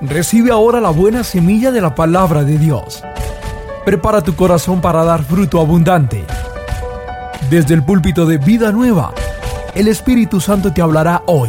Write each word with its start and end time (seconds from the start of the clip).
Recibe 0.00 0.52
ahora 0.52 0.80
la 0.80 0.90
buena 0.90 1.24
semilla 1.24 1.72
de 1.72 1.80
la 1.80 1.96
palabra 1.96 2.44
de 2.44 2.56
Dios. 2.56 3.02
Prepara 3.84 4.22
tu 4.22 4.36
corazón 4.36 4.80
para 4.80 5.02
dar 5.02 5.24
fruto 5.24 5.60
abundante. 5.60 6.24
Desde 7.50 7.74
el 7.74 7.82
púlpito 7.82 8.24
de 8.24 8.38
Vida 8.38 8.70
Nueva, 8.70 9.12
el 9.74 9.88
Espíritu 9.88 10.40
Santo 10.40 10.72
te 10.72 10.82
hablará 10.82 11.24
hoy. 11.26 11.48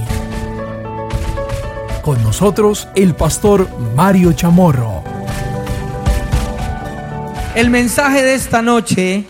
Con 2.01 2.23
nosotros, 2.23 2.87
el 2.95 3.13
pastor 3.13 3.69
Mario 3.95 4.33
Chamorro. 4.33 5.03
El 7.53 7.69
mensaje 7.69 8.23
de 8.23 8.33
esta 8.33 8.63
noche, 8.63 9.25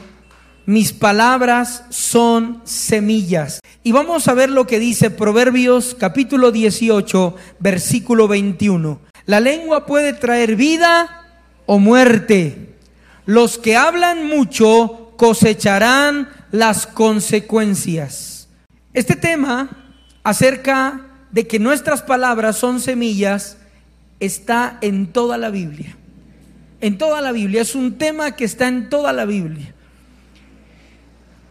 mis 0.65 0.93
palabras 0.93 1.83
son 1.89 2.61
semillas. 2.63 3.59
Y 3.83 3.91
vamos 3.91 4.29
a 4.29 4.33
ver 4.33 4.49
lo 4.49 4.65
que 4.65 4.79
dice 4.79 5.09
Proverbios 5.09 5.93
capítulo 5.99 6.51
18, 6.51 7.35
versículo 7.59 8.29
21. 8.29 9.08
La 9.29 9.39
lengua 9.39 9.85
puede 9.85 10.13
traer 10.13 10.55
vida 10.55 11.27
o 11.67 11.77
muerte. 11.77 12.73
Los 13.27 13.59
que 13.59 13.77
hablan 13.77 14.25
mucho 14.25 15.13
cosecharán 15.17 16.29
las 16.49 16.87
consecuencias. 16.87 18.49
Este 18.91 19.15
tema 19.15 19.69
acerca 20.23 21.01
de 21.29 21.45
que 21.45 21.59
nuestras 21.59 22.01
palabras 22.01 22.57
son 22.57 22.79
semillas 22.79 23.57
está 24.19 24.79
en 24.81 25.05
toda 25.13 25.37
la 25.37 25.51
Biblia. 25.51 25.95
En 26.81 26.97
toda 26.97 27.21
la 27.21 27.31
Biblia. 27.31 27.61
Es 27.61 27.75
un 27.75 27.99
tema 27.99 28.35
que 28.35 28.45
está 28.45 28.67
en 28.67 28.89
toda 28.89 29.13
la 29.13 29.25
Biblia. 29.25 29.75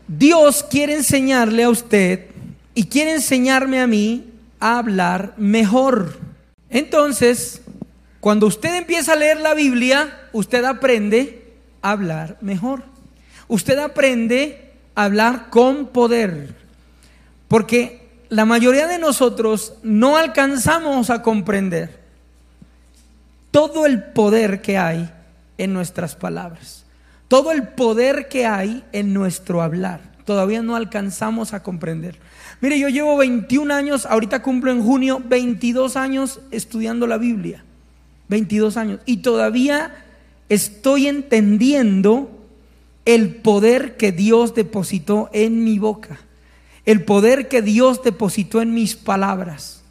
Dios 0.08 0.66
quiere 0.68 0.96
enseñarle 0.96 1.62
a 1.62 1.70
usted 1.70 2.26
y 2.74 2.86
quiere 2.86 3.12
enseñarme 3.12 3.80
a 3.80 3.86
mí 3.86 4.32
a 4.58 4.78
hablar 4.78 5.34
mejor. 5.36 6.18
Entonces, 6.70 7.62
cuando 8.20 8.46
usted 8.46 8.74
empieza 8.74 9.12
a 9.12 9.16
leer 9.16 9.40
la 9.40 9.54
Biblia, 9.54 10.28
usted 10.32 10.64
aprende 10.64 11.54
a 11.82 11.92
hablar 11.92 12.36
mejor. 12.40 12.82
Usted 13.46 13.78
aprende 13.78 14.72
a 14.94 15.04
hablar 15.04 15.50
con 15.50 15.86
poder. 15.88 16.54
Porque 17.46 18.08
la 18.28 18.44
mayoría 18.44 18.86
de 18.88 18.98
nosotros 18.98 19.74
no 19.82 20.16
alcanzamos 20.16 21.10
a 21.10 21.22
comprender 21.22 21.98
todo 23.50 23.86
el 23.86 24.02
poder 24.02 24.60
que 24.60 24.76
hay 24.76 25.10
en 25.56 25.72
nuestras 25.72 26.16
palabras. 26.16 26.84
Todo 27.28 27.52
el 27.52 27.68
poder 27.68 28.28
que 28.28 28.46
hay 28.46 28.84
en 28.92 29.14
nuestro 29.14 29.62
hablar. 29.62 30.00
Todavía 30.24 30.60
no 30.60 30.76
alcanzamos 30.76 31.54
a 31.54 31.62
comprender. 31.62 32.18
Mire, 32.60 32.78
yo 32.78 32.88
llevo 32.88 33.16
21 33.16 33.72
años, 33.72 34.04
ahorita 34.04 34.42
cumplo 34.42 34.72
en 34.72 34.82
junio 34.82 35.22
22 35.24 35.96
años 35.96 36.40
estudiando 36.50 37.06
la 37.06 37.16
Biblia. 37.16 37.64
22 38.28 38.76
años. 38.76 39.00
Y 39.06 39.18
todavía 39.18 40.04
estoy 40.48 41.06
entendiendo 41.06 42.30
el 43.04 43.36
poder 43.36 43.96
que 43.96 44.12
Dios 44.12 44.54
depositó 44.54 45.30
en 45.32 45.64
mi 45.64 45.78
boca. 45.78 46.20
El 46.84 47.04
poder 47.04 47.48
que 47.48 47.62
Dios 47.62 48.02
depositó 48.02 48.62
en 48.62 48.74
mis 48.74 48.96
palabras. 48.96 49.82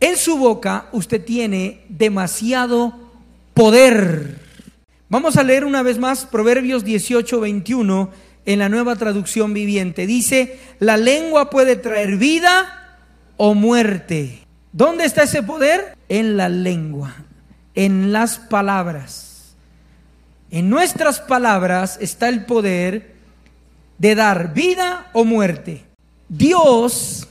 En 0.00 0.16
su 0.16 0.36
boca 0.36 0.88
usted 0.92 1.24
tiene 1.24 1.84
demasiado 1.88 2.94
poder. 3.54 4.40
Vamos 5.08 5.36
a 5.36 5.42
leer 5.42 5.64
una 5.64 5.82
vez 5.82 5.98
más 5.98 6.24
Proverbios 6.24 6.84
18, 6.84 7.40
21 7.40 8.10
en 8.46 8.58
la 8.58 8.68
nueva 8.68 8.96
traducción 8.96 9.52
viviente. 9.52 10.06
Dice, 10.06 10.58
la 10.78 10.96
lengua 10.96 11.50
puede 11.50 11.76
traer 11.76 12.16
vida 12.16 12.98
o 13.36 13.54
muerte. 13.54 14.40
¿Dónde 14.72 15.04
está 15.04 15.24
ese 15.24 15.42
poder? 15.42 15.96
En 16.08 16.36
la 16.36 16.48
lengua 16.48 17.14
en 17.74 18.12
las 18.12 18.38
palabras. 18.38 19.54
En 20.50 20.68
nuestras 20.68 21.20
palabras 21.20 21.98
está 22.00 22.28
el 22.28 22.44
poder 22.44 23.14
de 23.98 24.14
dar 24.14 24.52
vida 24.52 25.08
o 25.12 25.24
muerte. 25.24 25.84
Dios, 26.28 27.28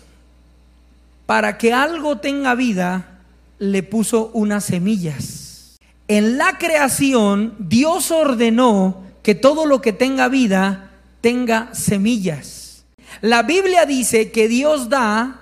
para 1.25 1.57
que 1.57 1.73
algo 1.73 2.19
tenga 2.19 2.55
vida, 2.55 3.19
le 3.57 3.83
puso 3.83 4.31
unas 4.33 4.65
semillas. 4.65 5.77
En 6.07 6.37
la 6.37 6.57
creación, 6.57 7.55
Dios 7.59 8.11
ordenó 8.11 9.03
que 9.21 9.35
todo 9.35 9.65
lo 9.65 9.81
que 9.81 9.93
tenga 9.93 10.27
vida 10.29 10.91
tenga 11.21 11.73
semillas. 11.73 12.83
La 13.21 13.43
Biblia 13.43 13.85
dice 13.85 14.31
que 14.31 14.47
Dios 14.47 14.89
da 14.89 15.41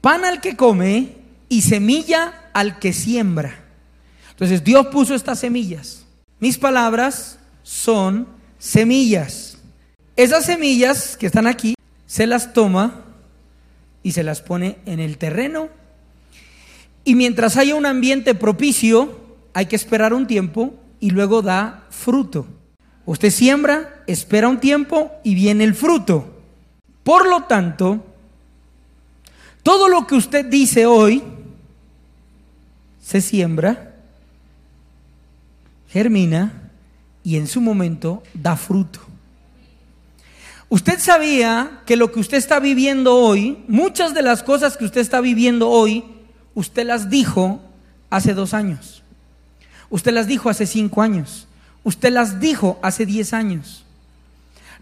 pan 0.00 0.24
al 0.24 0.40
que 0.40 0.56
come 0.56 1.16
y 1.48 1.62
semilla 1.62 2.39
al 2.52 2.78
que 2.78 2.92
siembra. 2.92 3.64
Entonces 4.30 4.64
Dios 4.64 4.86
puso 4.86 5.14
estas 5.14 5.38
semillas. 5.38 6.06
Mis 6.38 6.56
palabras 6.58 7.38
son 7.62 8.26
semillas. 8.58 9.58
Esas 10.16 10.44
semillas 10.44 11.16
que 11.16 11.26
están 11.26 11.46
aquí, 11.46 11.74
se 12.06 12.26
las 12.26 12.52
toma 12.52 13.04
y 14.02 14.12
se 14.12 14.22
las 14.22 14.40
pone 14.40 14.78
en 14.86 15.00
el 15.00 15.18
terreno. 15.18 15.68
Y 17.04 17.14
mientras 17.14 17.56
haya 17.56 17.74
un 17.74 17.86
ambiente 17.86 18.34
propicio, 18.34 19.18
hay 19.54 19.66
que 19.66 19.76
esperar 19.76 20.14
un 20.14 20.26
tiempo 20.26 20.74
y 21.00 21.10
luego 21.10 21.42
da 21.42 21.86
fruto. 21.90 22.46
Usted 23.06 23.30
siembra, 23.30 24.02
espera 24.06 24.48
un 24.48 24.60
tiempo 24.60 25.10
y 25.24 25.34
viene 25.34 25.64
el 25.64 25.74
fruto. 25.74 26.40
Por 27.02 27.28
lo 27.28 27.44
tanto, 27.44 28.04
todo 29.62 29.88
lo 29.88 30.06
que 30.06 30.14
usted 30.14 30.46
dice 30.46 30.86
hoy 30.86 31.22
se 33.10 33.20
siembra, 33.20 33.96
germina 35.88 36.70
y 37.24 37.38
en 37.38 37.48
su 37.48 37.60
momento 37.60 38.22
da 38.34 38.54
fruto. 38.56 39.00
Usted 40.68 41.00
sabía 41.00 41.80
que 41.86 41.96
lo 41.96 42.12
que 42.12 42.20
usted 42.20 42.38
está 42.38 42.60
viviendo 42.60 43.16
hoy, 43.16 43.64
muchas 43.66 44.14
de 44.14 44.22
las 44.22 44.44
cosas 44.44 44.76
que 44.76 44.84
usted 44.84 45.00
está 45.00 45.20
viviendo 45.20 45.68
hoy, 45.68 46.04
usted 46.54 46.86
las 46.86 47.10
dijo 47.10 47.60
hace 48.10 48.32
dos 48.32 48.54
años. 48.54 49.02
Usted 49.88 50.12
las 50.12 50.28
dijo 50.28 50.48
hace 50.48 50.64
cinco 50.64 51.02
años. 51.02 51.48
Usted 51.82 52.12
las 52.12 52.38
dijo 52.38 52.78
hace 52.80 53.06
diez 53.06 53.32
años. 53.32 53.84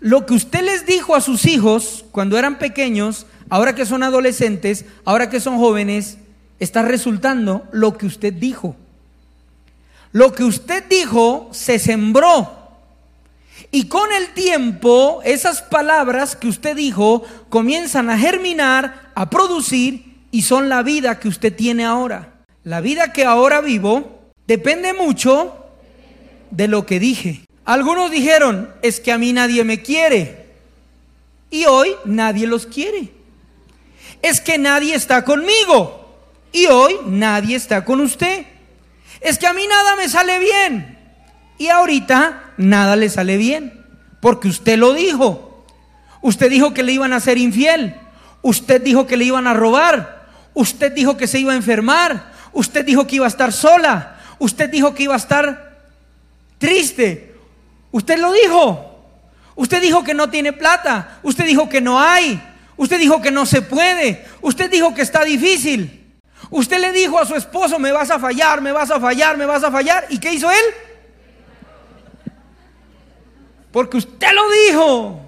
Lo 0.00 0.27
que 0.27 0.34
usted 0.34 0.62
les 0.62 0.84
dijo 0.84 1.16
a 1.16 1.22
sus 1.22 1.47
hijos 1.47 2.05
cuando 2.10 2.39
eran 2.39 2.59
pequeños, 2.59 3.25
ahora 3.49 3.75
que 3.75 3.87
son 3.87 4.03
adolescentes, 4.03 4.84
ahora 5.06 5.31
que 5.31 5.41
son 5.41 5.56
jóvenes, 5.56 6.19
está 6.58 6.82
resultando 6.82 7.66
lo 7.72 7.96
que 7.96 8.06
usted 8.06 8.32
dijo. 8.32 8.76
Lo 10.12 10.32
que 10.32 10.44
usted 10.44 10.84
dijo 10.88 11.48
se 11.52 11.78
sembró. 11.78 12.56
Y 13.70 13.88
con 13.88 14.10
el 14.12 14.28
tiempo, 14.28 15.20
esas 15.24 15.62
palabras 15.62 16.36
que 16.36 16.48
usted 16.48 16.76
dijo 16.76 17.22
comienzan 17.48 18.08
a 18.08 18.18
germinar, 18.18 19.10
a 19.14 19.28
producir 19.28 20.16
y 20.30 20.42
son 20.42 20.68
la 20.68 20.82
vida 20.82 21.18
que 21.18 21.28
usted 21.28 21.54
tiene 21.54 21.84
ahora. 21.84 22.34
La 22.64 22.80
vida 22.80 23.12
que 23.12 23.24
ahora 23.24 23.60
vivo 23.60 24.30
depende 24.47 24.94
mucho 24.94 25.54
de 26.50 26.68
lo 26.68 26.86
que 26.86 26.98
dije. 26.98 27.44
Algunos 27.64 28.10
dijeron, 28.10 28.72
es 28.82 29.00
que 29.00 29.12
a 29.12 29.18
mí 29.18 29.32
nadie 29.32 29.62
me 29.64 29.82
quiere. 29.82 30.47
Y 31.50 31.66
hoy 31.66 31.94
nadie 32.04 32.47
los 32.47 32.66
quiere. 32.66 33.12
Es 34.22 34.41
que 34.41 34.58
nadie 34.58 34.94
está 34.94 35.24
conmigo. 35.24 35.97
Y 36.53 36.66
hoy 36.66 36.97
nadie 37.06 37.56
está 37.56 37.84
con 37.84 38.00
usted. 38.00 38.47
Es 39.20 39.38
que 39.38 39.47
a 39.47 39.53
mí 39.53 39.66
nada 39.66 39.97
me 39.97 40.09
sale 40.09 40.38
bien. 40.38 40.98
Y 41.59 41.69
ahorita 41.69 42.53
nada 42.56 42.97
le 42.97 43.09
sale 43.09 43.36
bien. 43.36 43.84
Porque 44.20 44.48
usted 44.48 44.78
lo 44.78 44.94
dijo. 44.94 45.64
Usted 46.22 46.50
dijo 46.50 46.75
que 46.75 46.82
le 46.82 46.92
iban 46.92 47.12
a 47.12 47.20
ser 47.20 47.38
infiel. 47.38 47.97
Usted 48.42 48.82
dijo 48.82 49.06
que 49.06 49.16
le 49.16 49.25
iban 49.25 49.47
a 49.47 49.54
robar. 49.54 50.27
Usted 50.54 50.92
dijo 50.92 51.16
que 51.16 51.27
se 51.27 51.39
iba 51.39 51.53
a 51.53 51.56
enfermar. 51.56 52.33
Usted 52.53 52.84
dijo 52.84 53.06
que 53.06 53.16
iba 53.16 53.27
a 53.27 53.28
estar 53.28 53.53
sola. 53.53 54.21
Usted 54.39 54.71
dijo 54.71 54.95
que 54.95 55.04
iba 55.04 55.15
a 55.15 55.18
estar 55.18 55.78
triste. 56.59 57.34
Usted 57.91 58.18
lo 58.18 58.33
dijo. 58.33 58.84
Usted 59.54 59.83
dijo 59.83 60.04
que 60.04 60.15
no 60.15 60.30
tiene 60.30 60.53
plata. 60.53 61.18
Usted 61.22 61.45
dijo 61.45 61.68
que 61.68 61.80
no 61.80 62.00
hay. 62.00 62.41
Usted 62.77 62.98
dijo 62.98 63.21
que 63.21 63.33
no 63.33 63.45
se 63.45 63.62
puede. 63.62 64.24
Usted 64.41 64.71
dijo 64.71 64.95
que 64.95 65.03
está 65.03 65.24
difícil. 65.24 65.97
Usted 66.50 66.80
le 66.80 66.92
dijo 66.92 67.18
a 67.18 67.27
su 67.27 67.34
esposo, 67.34 67.78
me 67.78 67.92
vas 67.92 68.10
a 68.10 68.18
fallar, 68.18 68.60
me 68.60 68.72
vas 68.72 68.91
a 68.91 68.98
fallar, 68.98 69.36
me 69.36 69.47
vas 69.47 69.62
a 69.62 69.71
fallar. 69.71 70.06
¿Y 70.09 70.18
qué 70.18 70.33
hizo 70.33 70.50
él? 70.50 70.65
Porque 73.71 73.98
usted 73.98 74.28
lo 74.33 74.42
dijo. 74.66 75.21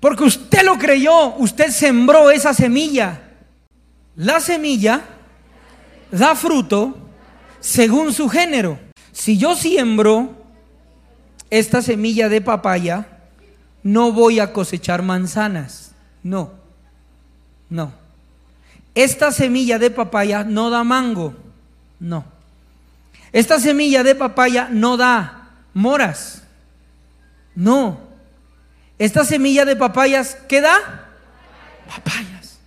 Porque 0.00 0.24
usted 0.24 0.62
lo 0.62 0.78
creyó. 0.78 1.34
Usted 1.36 1.70
sembró 1.70 2.30
esa 2.30 2.54
semilla. 2.54 3.20
La 4.16 4.40
semilla 4.40 5.02
da 6.10 6.34
fruto 6.34 6.96
según 7.60 8.12
su 8.12 8.28
género. 8.28 8.78
Si 9.12 9.36
yo 9.36 9.54
siembro 9.54 10.34
esta 11.50 11.82
semilla 11.82 12.28
de 12.28 12.40
papaya, 12.40 13.06
no 13.82 14.12
voy 14.12 14.40
a 14.40 14.52
cosechar 14.52 15.02
manzanas. 15.02 15.92
No, 16.22 16.52
no. 17.68 17.92
Esta 18.94 19.32
semilla 19.32 19.78
de 19.78 19.90
papaya 19.90 20.44
no 20.44 20.70
da 20.70 20.84
mango. 20.84 21.34
No. 21.98 22.24
Esta 23.32 23.60
semilla 23.60 24.02
de 24.02 24.14
papaya 24.14 24.68
no 24.70 24.96
da 24.96 25.50
moras. 25.74 26.42
No. 27.54 28.00
Esta 28.98 29.24
semilla 29.24 29.64
de 29.64 29.76
papayas, 29.76 30.36
¿qué 30.48 30.60
da? 30.60 31.08
Papayas. 31.88 32.58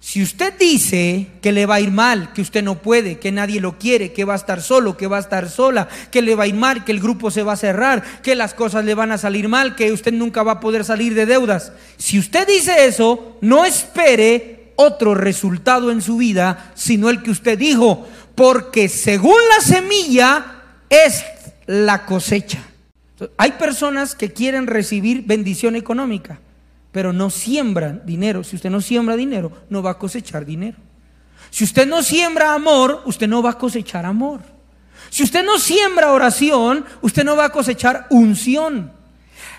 Si 0.00 0.22
usted 0.22 0.52
dice 0.58 1.28
que 1.40 1.52
le 1.52 1.66
va 1.66 1.76
a 1.76 1.80
ir 1.80 1.92
mal, 1.92 2.32
que 2.32 2.42
usted 2.42 2.64
no 2.64 2.82
puede, 2.82 3.18
que 3.18 3.30
nadie 3.30 3.60
lo 3.60 3.78
quiere, 3.78 4.12
que 4.12 4.24
va 4.24 4.32
a 4.32 4.36
estar 4.36 4.60
solo, 4.60 4.96
que 4.96 5.06
va 5.06 5.18
a 5.18 5.20
estar 5.20 5.48
sola, 5.48 5.88
que 6.10 6.20
le 6.20 6.34
va 6.34 6.44
a 6.44 6.46
ir 6.48 6.54
mal, 6.54 6.84
que 6.84 6.92
el 6.92 7.00
grupo 7.00 7.30
se 7.30 7.42
va 7.44 7.52
a 7.52 7.56
cerrar, 7.56 8.02
que 8.22 8.34
las 8.34 8.52
cosas 8.52 8.84
le 8.84 8.94
van 8.94 9.12
a 9.12 9.18
salir 9.18 9.48
mal, 9.48 9.76
que 9.76 9.92
usted 9.92 10.12
nunca 10.12 10.42
va 10.42 10.52
a 10.52 10.60
poder 10.60 10.84
salir 10.84 11.14
de 11.14 11.26
deudas. 11.26 11.72
Si 11.96 12.18
usted 12.18 12.46
dice 12.46 12.86
eso, 12.86 13.38
no 13.40 13.64
espere 13.64 14.59
otro 14.80 15.14
resultado 15.14 15.90
en 15.90 16.00
su 16.00 16.16
vida, 16.16 16.72
sino 16.74 17.10
el 17.10 17.22
que 17.22 17.30
usted 17.30 17.58
dijo, 17.58 18.06
porque 18.34 18.88
según 18.88 19.36
la 19.56 19.62
semilla 19.62 20.62
es 20.88 21.24
la 21.66 22.06
cosecha. 22.06 22.64
Hay 23.36 23.52
personas 23.52 24.14
que 24.14 24.32
quieren 24.32 24.66
recibir 24.66 25.24
bendición 25.26 25.76
económica, 25.76 26.40
pero 26.92 27.12
no 27.12 27.28
siembran 27.28 28.02
dinero. 28.06 28.42
Si 28.42 28.56
usted 28.56 28.70
no 28.70 28.80
siembra 28.80 29.16
dinero, 29.16 29.52
no 29.68 29.82
va 29.82 29.90
a 29.90 29.98
cosechar 29.98 30.46
dinero. 30.46 30.78
Si 31.50 31.64
usted 31.64 31.86
no 31.86 32.02
siembra 32.02 32.54
amor, 32.54 33.02
usted 33.04 33.28
no 33.28 33.42
va 33.42 33.50
a 33.50 33.58
cosechar 33.58 34.06
amor. 34.06 34.40
Si 35.10 35.22
usted 35.22 35.44
no 35.44 35.58
siembra 35.58 36.12
oración, 36.12 36.86
usted 37.02 37.24
no 37.24 37.36
va 37.36 37.46
a 37.46 37.52
cosechar 37.52 38.06
unción. 38.08 38.92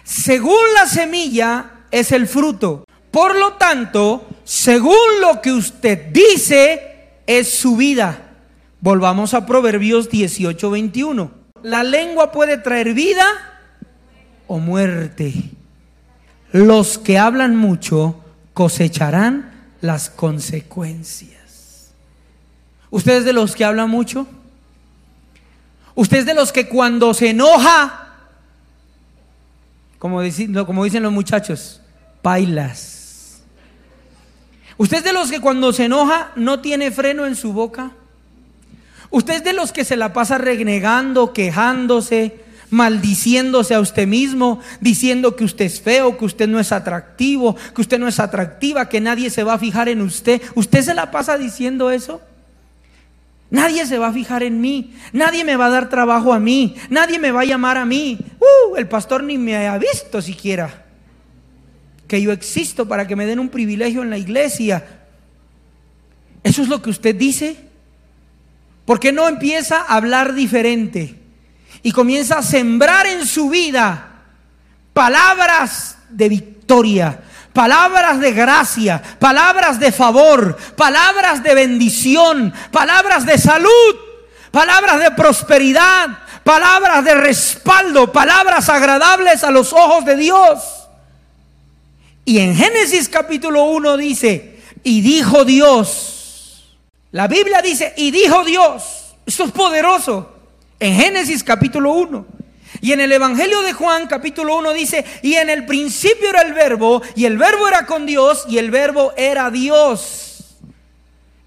Según 0.04 0.62
la 0.74 0.88
semilla 0.88 1.72
es 1.92 2.12
el 2.12 2.28
fruto. 2.28 2.86
Por 3.12 3.36
lo 3.36 3.54
tanto, 3.54 4.26
según 4.44 5.22
lo 5.22 5.42
que 5.42 5.52
usted 5.52 6.08
dice, 6.12 6.92
es 7.28 7.54
su 7.54 7.76
vida. 7.76 8.32
Volvamos 8.80 9.34
a 9.34 9.46
Proverbios 9.46 10.10
18, 10.10 10.70
21. 10.70 11.32
La 11.64 11.84
lengua 11.84 12.32
puede 12.32 12.58
traer 12.58 12.94
vida 12.94 13.26
o 14.48 14.60
muerte. 14.60 15.34
Los 16.52 16.98
que 16.98 17.18
hablan 17.18 17.56
mucho 17.56 18.24
cosecharán 18.54 19.52
las 19.82 20.10
consecuencias. 20.10 21.94
¿Usted 22.90 23.20
es 23.20 23.26
de 23.26 23.34
los 23.34 23.56
que 23.56 23.64
hablan 23.64 23.90
mucho? 23.90 24.28
¿Usted 25.96 26.20
es 26.20 26.26
de 26.26 26.34
los 26.34 26.52
que 26.52 26.68
cuando 26.68 27.14
se 27.14 27.30
enoja, 27.30 28.16
como 30.00 30.22
dicen, 30.22 30.54
como 30.66 30.84
dicen 30.84 31.04
los 31.04 31.12
muchachos, 31.12 31.82
bailas? 32.24 33.01
¿Usted 34.82 34.98
es 34.98 35.04
de 35.04 35.14
los 35.14 35.30
que 35.30 35.40
cuando 35.40 35.72
se 35.74 35.86
enoja 35.86 36.32
no 36.36 36.60
tiene 36.60 36.90
freno 36.90 37.28
en 37.28 37.36
su 37.36 37.54
boca? 37.54 37.92
Usted 39.12 39.36
es 39.36 39.44
de 39.44 39.54
los 39.54 39.72
que 39.72 39.86
se 39.86 39.96
la 39.96 40.12
pasa 40.12 40.40
renegando, 40.40 41.34
quejándose, 41.34 42.40
maldiciéndose 42.72 43.76
a 43.76 43.80
usted 43.80 44.08
mismo, 44.08 44.60
diciendo 44.80 45.36
que 45.36 45.44
usted 45.44 45.66
es 45.66 45.82
feo, 45.82 46.18
que 46.18 46.26
usted 46.26 46.48
no 46.48 46.60
es 46.60 46.72
atractivo, 46.72 47.56
que 47.76 47.82
usted 47.82 48.00
no 48.00 48.08
es 48.08 48.20
atractiva, 48.20 48.90
que 48.90 49.00
nadie 49.00 49.30
se 49.30 49.44
va 49.44 49.54
a 49.54 49.60
fijar 49.60 49.88
en 49.88 50.02
usted. 50.02 50.42
¿Usted 50.56 50.82
se 50.82 50.96
la 50.96 51.12
pasa 51.12 51.38
diciendo 51.38 51.92
eso? 51.92 52.20
Nadie 53.52 53.86
se 53.86 54.00
va 54.00 54.08
a 54.08 54.14
fijar 54.14 54.42
en 54.42 54.62
mí, 54.62 54.96
nadie 55.14 55.44
me 55.44 55.58
va 55.58 55.68
a 55.68 55.70
dar 55.70 55.90
trabajo 55.90 56.34
a 56.34 56.40
mí, 56.40 56.76
nadie 56.90 57.20
me 57.20 57.30
va 57.30 57.42
a 57.42 57.46
llamar 57.46 57.78
a 57.78 57.86
mí. 57.86 58.18
Uh, 58.40 58.78
el 58.78 58.88
pastor 58.88 59.22
ni 59.22 59.38
me 59.38 59.68
ha 59.68 59.78
visto 59.78 60.24
siquiera 60.24 60.86
que 62.12 62.22
yo 62.22 62.34
existo 62.34 62.90
para 62.90 63.08
que 63.08 63.16
me 63.16 63.26
den 63.26 63.40
un 63.40 63.48
privilegio 63.48 64.02
en 64.02 64.10
la 64.10 64.18
iglesia. 64.18 64.86
¿Eso 66.44 66.62
es 66.62 66.68
lo 66.68 66.82
que 66.82 66.90
usted 66.90 67.16
dice? 67.16 67.56
¿Por 68.84 69.00
qué 69.00 69.14
no 69.14 69.30
empieza 69.30 69.78
a 69.78 69.96
hablar 69.96 70.34
diferente? 70.34 71.16
Y 71.84 71.94
comienza 71.94 72.40
a 72.40 72.44
sembrar 72.44 73.06
en 73.06 73.26
su 73.26 73.50
vida 73.50 74.24
palabras 74.92 76.00
de 76.10 76.28
victoria, 76.28 77.18
palabras 77.54 78.20
de 78.20 78.34
gracia, 78.34 79.02
palabras 79.18 79.80
de 79.80 79.94
favor, 79.94 80.58
palabras 80.76 81.42
de 81.42 81.56
bendición, 81.56 82.54
palabras 82.74 83.26
de 83.26 83.38
salud, 83.38 83.96
palabras 84.52 85.00
de 85.00 85.12
prosperidad, 85.12 86.10
palabras 86.44 87.06
de 87.06 87.16
respaldo, 87.16 88.12
palabras 88.12 88.68
agradables 88.68 89.46
a 89.46 89.52
los 89.52 89.72
ojos 89.72 90.04
de 90.04 90.18
Dios. 90.18 90.81
Y 92.26 92.40
en 92.40 92.56
Génesis 92.56 93.10
capítulo 93.10 93.66
1 93.66 93.98
dice, 93.98 94.60
y 94.84 95.02
dijo 95.02 95.44
Dios, 95.44 96.78
la 97.12 97.28
Biblia 97.28 97.62
dice, 97.62 97.94
y 97.98 98.12
dijo 98.12 98.44
Dios, 98.44 99.16
esto 99.26 99.46
es 99.46 99.52
poderoso, 99.52 100.32
en 100.80 100.96
Génesis 100.96 101.44
capítulo 101.44 101.94
1. 101.94 102.26
Y 102.80 102.94
en 102.94 103.02
el 103.02 103.12
Evangelio 103.12 103.62
de 103.62 103.74
Juan 103.74 104.08
capítulo 104.08 104.58
1 104.58 104.74
dice, 104.74 105.04
y 105.22 105.34
en 105.34 105.50
el 105.50 105.66
principio 105.66 106.30
era 106.30 106.42
el 106.42 106.54
verbo, 106.54 107.02
y 107.16 107.26
el 107.26 107.38
verbo 107.38 107.68
era 107.68 107.86
con 107.86 108.06
Dios, 108.06 108.46
y 108.48 108.60
el 108.60 108.72
verbo 108.72 109.14
era 109.18 109.52
Dios. 109.52 110.58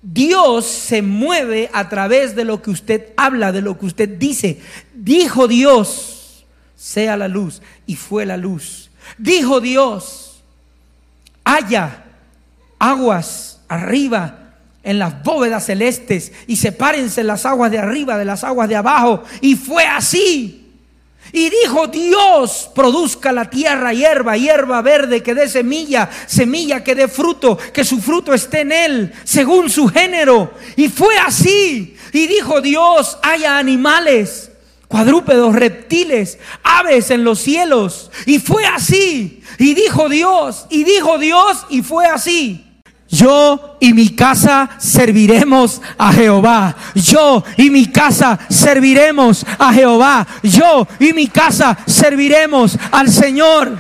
Dios 0.03 0.67
se 0.67 1.01
mueve 1.01 1.71
a 1.73 1.89
través 1.89 2.37
de 2.37 2.45
lo 2.45 2.61
que 2.61 2.71
usted 2.71 3.13
habla, 3.17 3.53
de 3.53 3.63
lo 3.63 3.79
que 3.79 3.87
usted 3.87 4.09
dice. 4.09 4.61
Dijo 4.93 5.49
Dios, 5.49 6.45
sea 6.77 7.17
la 7.17 7.29
luz, 7.29 7.63
y 7.87 7.97
fue 7.97 8.27
la 8.27 8.37
luz. 8.37 8.91
Dijo 9.17 9.61
Dios, 9.61 10.24
haya 11.45 12.05
aguas 12.79 13.61
arriba 13.69 14.41
en 14.83 14.99
las 14.99 15.23
bóvedas 15.23 15.67
celestes 15.67 16.33
y 16.47 16.57
sepárense 16.57 17.25
las 17.25 17.47
aguas 17.47 17.71
de 17.71 17.79
arriba 17.79 18.19
de 18.19 18.25
las 18.25 18.45
aguas 18.45 18.69
de 18.69 18.77
abajo. 18.77 19.23
Y 19.41 19.57
fue 19.57 19.85
así. 19.85 20.61
Y 21.33 21.51
dijo 21.51 21.89
Dios, 21.89 22.71
produzca 22.75 23.33
la 23.33 23.49
tierra 23.49 23.93
hierba, 23.93 24.37
hierba 24.37 24.83
verde 24.83 25.23
que 25.23 25.35
dé 25.35 25.49
semilla, 25.49 26.09
semilla 26.27 26.85
que 26.85 26.95
dé 26.95 27.09
fruto, 27.09 27.57
que 27.73 27.83
su 27.83 28.01
fruto 28.01 28.33
esté 28.35 28.61
en 28.61 28.73
él, 28.73 29.13
según 29.25 29.71
su 29.71 29.89
género. 29.89 30.53
Y 30.77 30.89
fue 30.89 31.17
así. 31.19 31.97
Y 32.13 32.27
dijo 32.27 32.61
Dios, 32.61 33.19
haya 33.23 33.59
animales, 33.59 34.51
cuadrúpedos, 34.95 35.57
reptiles, 35.57 36.39
aves 36.63 37.11
en 37.11 37.25
los 37.25 37.41
cielos. 37.41 38.13
Y 38.27 38.39
fue 38.39 38.65
así. 38.65 39.43
Y 39.59 39.75
dijo 39.75 40.09
Dios, 40.09 40.67
y 40.71 40.85
dijo 40.85 41.19
Dios, 41.19 41.67
y 41.69 41.83
fue 41.83 42.07
así. 42.07 42.65
Yo 43.09 43.77
y 43.81 43.93
mi 43.93 44.11
casa 44.11 44.71
serviremos 44.79 45.83
a 45.99 46.13
Jehová. 46.13 46.77
Yo 46.95 47.43
y 47.57 47.71
mi 47.71 47.87
casa 47.87 48.39
serviremos 48.49 49.45
a 49.59 49.73
Jehová. 49.73 50.29
Yo 50.45 50.87
y 51.01 51.13
mi 51.13 51.27
casa 51.27 51.77
serviremos 51.87 52.79
al 52.93 53.11
Señor. 53.11 53.77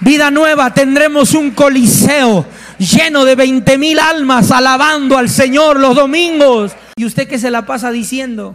Vida 0.00 0.30
nueva, 0.30 0.74
tendremos 0.74 1.32
un 1.32 1.52
coliseo 1.52 2.44
lleno 2.76 3.24
de 3.24 3.36
20 3.36 3.78
mil 3.78 3.98
almas 4.00 4.50
alabando 4.50 5.16
al 5.16 5.30
Señor 5.30 5.80
los 5.80 5.96
domingos. 5.96 6.72
¿Y 6.96 7.06
usted 7.06 7.26
qué 7.26 7.38
se 7.38 7.50
la 7.50 7.64
pasa 7.64 7.90
diciendo? 7.90 8.54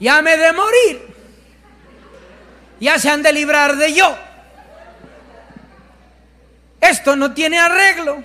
Ya 0.00 0.20
me 0.22 0.36
de 0.36 0.52
morir. 0.52 1.14
Ya 2.80 2.98
se 2.98 3.08
han 3.08 3.22
de 3.22 3.32
librar 3.32 3.76
de 3.76 3.94
yo. 3.94 4.16
Esto 6.80 7.16
no 7.16 7.32
tiene 7.32 7.58
arreglo. 7.58 8.22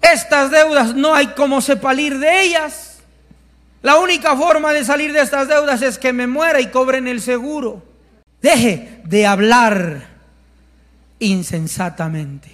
Estas 0.00 0.50
deudas 0.50 0.94
no 0.94 1.14
hay 1.14 1.28
cómo 1.28 1.60
sepalir 1.60 2.18
de 2.18 2.42
ellas. 2.42 2.98
La 3.82 3.96
única 3.98 4.36
forma 4.36 4.72
de 4.72 4.84
salir 4.84 5.12
de 5.12 5.20
estas 5.20 5.48
deudas 5.48 5.82
es 5.82 5.98
que 5.98 6.12
me 6.12 6.26
muera 6.26 6.60
y 6.60 6.70
cobren 6.70 7.06
el 7.08 7.20
seguro. 7.20 7.82
Deje 8.40 9.00
de 9.04 9.26
hablar 9.26 10.08
insensatamente, 11.18 12.50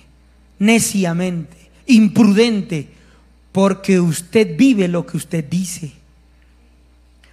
neciamente, 0.58 1.56
imprudente, 1.86 2.88
porque 3.52 4.00
usted 4.00 4.56
vive 4.56 4.88
lo 4.88 5.06
que 5.06 5.16
usted 5.16 5.44
dice. 5.44 5.92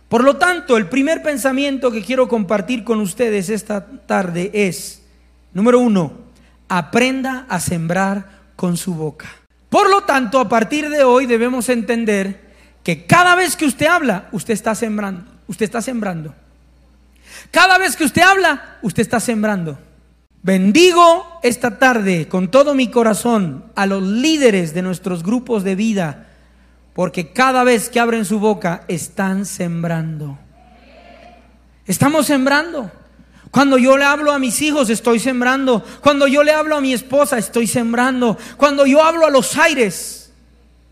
Por 0.10 0.24
lo 0.24 0.38
tanto, 0.38 0.76
el 0.76 0.90
primer 0.90 1.22
pensamiento 1.22 1.92
que 1.92 2.04
quiero 2.04 2.28
compartir 2.28 2.84
con 2.84 3.00
ustedes 3.00 3.50
esta 3.50 3.86
tarde 3.86 4.50
es, 4.54 5.04
número 5.54 5.80
uno, 5.80 6.14
aprenda 6.68 7.46
a 7.48 7.60
sembrar 7.60 8.40
con 8.56 8.76
su 8.76 8.96
boca. 8.96 9.30
Por 9.70 9.88
lo 9.88 10.02
tanto, 10.06 10.40
a 10.40 10.50
partir 10.50 10.90
de 10.90 11.04
hoy 11.04 11.28
debemos 11.28 11.70
entender 11.70 12.50
que 12.84 13.06
cada 13.06 13.36
vez 13.36 13.56
que 13.56 13.66
usted 13.66 13.86
habla, 13.86 14.30
usted 14.32 14.54
está 14.54 14.74
sembrando. 14.74 15.24
Usted 15.48 15.66
está 15.66 15.82
sembrando. 15.82 16.34
Cada 17.52 17.78
vez 17.78 17.96
que 17.96 18.04
usted 18.04 18.24
habla, 18.24 18.78
usted 18.82 19.04
está 19.04 19.20
sembrando. 19.20 19.78
Bendigo 20.42 21.40
esta 21.44 21.78
tarde 21.78 22.28
con 22.28 22.50
todo 22.50 22.74
mi 22.74 22.90
corazón 22.90 23.66
a 23.76 23.86
los 23.86 24.02
líderes 24.02 24.74
de 24.74 24.82
nuestros 24.82 25.22
grupos 25.22 25.64
de 25.64 25.76
vida, 25.76 26.29
porque 27.00 27.32
cada 27.32 27.64
vez 27.64 27.90
que 27.90 27.98
abren 27.98 28.26
su 28.26 28.42
boca 28.42 28.84
están 28.90 29.46
sembrando. 29.46 30.38
Estamos 31.86 32.26
sembrando. 32.26 32.92
Cuando 33.52 33.78
yo 33.78 33.96
le 33.96 34.04
hablo 34.04 34.34
a 34.34 34.38
mis 34.38 34.62
hijos, 34.62 34.90
estoy 34.90 35.18
sembrando. 35.18 35.82
Cuando 36.02 36.28
yo 36.28 36.44
le 36.44 36.52
hablo 36.52 36.76
a 36.76 36.82
mi 36.82 36.92
esposa, 36.92 37.38
estoy 37.38 37.68
sembrando. 37.68 38.38
Cuando 38.58 38.86
yo 38.86 39.02
hablo 39.02 39.26
a 39.26 39.30
los 39.30 39.56
aires, 39.56 40.34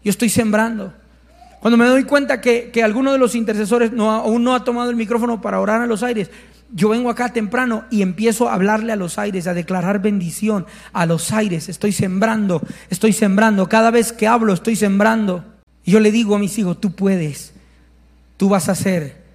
yo 0.02 0.10
estoy 0.10 0.30
sembrando. 0.30 0.94
Cuando 1.60 1.76
me 1.76 1.86
doy 1.88 2.06
cuenta 2.06 2.40
que, 2.40 2.72
alguno 2.82 3.12
de 3.12 3.18
los 3.18 3.36
intercesores 3.36 3.92
no, 3.92 4.10
aún 4.10 4.46
no 4.46 4.56
ha 4.56 4.64
tomado 4.64 4.90
el 4.90 4.96
micrófono 4.96 5.42
para 5.42 5.60
orar 5.60 5.82
a 5.82 5.88
los 5.88 6.04
aires, 6.04 6.32
yo 6.72 6.88
vengo 6.88 7.10
acá 7.10 7.34
temprano 7.34 7.84
y 7.90 8.02
empiezo 8.02 8.48
a 8.48 8.54
hablarle 8.54 8.94
a 8.94 8.96
los 8.96 9.20
aires, 9.20 9.46
a 9.46 9.54
declarar 9.54 10.02
bendición 10.02 10.68
a 10.94 11.06
los 11.06 11.34
aires. 11.34 11.68
Estoy 11.68 11.92
sembrando, 11.92 12.62
estoy 12.90 13.12
sembrando. 13.12 13.68
Cada 13.68 13.92
vez 13.92 14.14
que 14.14 14.26
hablo, 14.26 14.54
estoy 14.54 14.78
sembrando. 14.78 15.57
Yo 15.88 16.02
le 16.02 16.12
digo 16.12 16.36
a 16.36 16.40
mis 16.40 16.58
hijos, 16.60 16.82
tú 16.82 16.92
puedes, 16.92 17.54
tú 18.36 18.50
vas 18.50 18.68
a 18.68 18.76
ser 18.76 19.26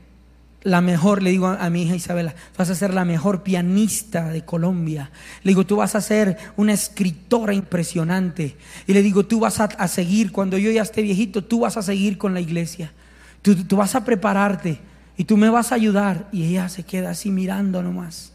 la 0.62 0.82
mejor, 0.82 1.22
le 1.22 1.30
digo 1.30 1.46
a, 1.46 1.70
mi 1.70 1.82
hija 1.82 1.96
Isabela, 1.96 2.34
vas 2.58 2.68
a 2.68 2.74
ser 2.74 2.92
la 2.92 3.06
mejor 3.06 3.42
pianista 3.42 4.28
de 4.28 4.44
Colombia. 4.44 5.10
Le 5.42 5.50
digo, 5.52 5.64
tú 5.64 5.76
vas 5.76 5.94
a 5.94 6.02
ser 6.02 6.36
una 6.56 6.74
escritora 6.74 7.54
impresionante. 7.54 8.56
Y 8.86 8.92
le 8.92 9.02
digo, 9.02 9.24
tú 9.24 9.40
vas 9.40 9.60
a, 9.60 9.88
seguir, 9.88 10.30
cuando 10.30 10.58
yo 10.58 10.70
ya 10.70 10.82
esté 10.82 11.00
viejito, 11.00 11.42
tú 11.42 11.60
vas 11.60 11.78
a 11.78 11.82
seguir 11.82 12.18
con 12.18 12.34
la 12.34 12.40
iglesia. 12.40 12.92
Tú, 13.40 13.56
tú, 13.56 13.76
vas 13.76 13.94
a 13.94 14.04
prepararte 14.04 14.78
y 15.16 15.24
tú 15.24 15.38
me 15.38 15.48
vas 15.48 15.72
a 15.72 15.76
ayudar. 15.76 16.28
Y 16.32 16.44
ella 16.44 16.68
se 16.68 16.84
queda 16.84 17.10
así 17.10 17.30
mirando 17.30 17.82
nomás. 17.82 18.34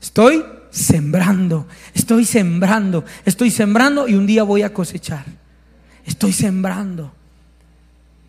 Estoy 0.00 0.44
sembrando, 0.70 1.66
estoy 1.92 2.24
sembrando, 2.24 3.04
estoy 3.24 3.50
sembrando 3.50 4.06
y 4.06 4.14
un 4.14 4.26
día 4.26 4.44
voy 4.44 4.62
a 4.62 4.72
cosechar. 4.72 5.43
Estoy 6.04 6.32
sembrando. 6.32 7.12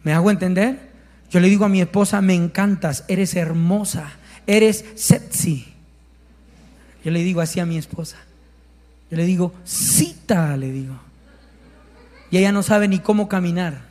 ¿Me 0.03 0.13
hago 0.13 0.31
entender? 0.31 0.91
Yo 1.29 1.39
le 1.39 1.49
digo 1.49 1.65
a 1.65 1.69
mi 1.69 1.81
esposa, 1.81 2.21
me 2.21 2.33
encantas, 2.33 3.03
eres 3.07 3.35
hermosa, 3.35 4.11
eres 4.47 4.85
sexy. 4.95 5.73
Yo 7.03 7.11
le 7.11 7.23
digo 7.23 7.41
así 7.41 7.59
a 7.59 7.65
mi 7.65 7.77
esposa. 7.77 8.17
Yo 9.11 9.17
le 9.17 9.25
digo, 9.25 9.53
cita, 9.63 10.55
le 10.57 10.71
digo. 10.71 10.95
Y 12.31 12.37
ella 12.37 12.51
no 12.51 12.63
sabe 12.63 12.87
ni 12.87 12.99
cómo 12.99 13.27
caminar. 13.27 13.81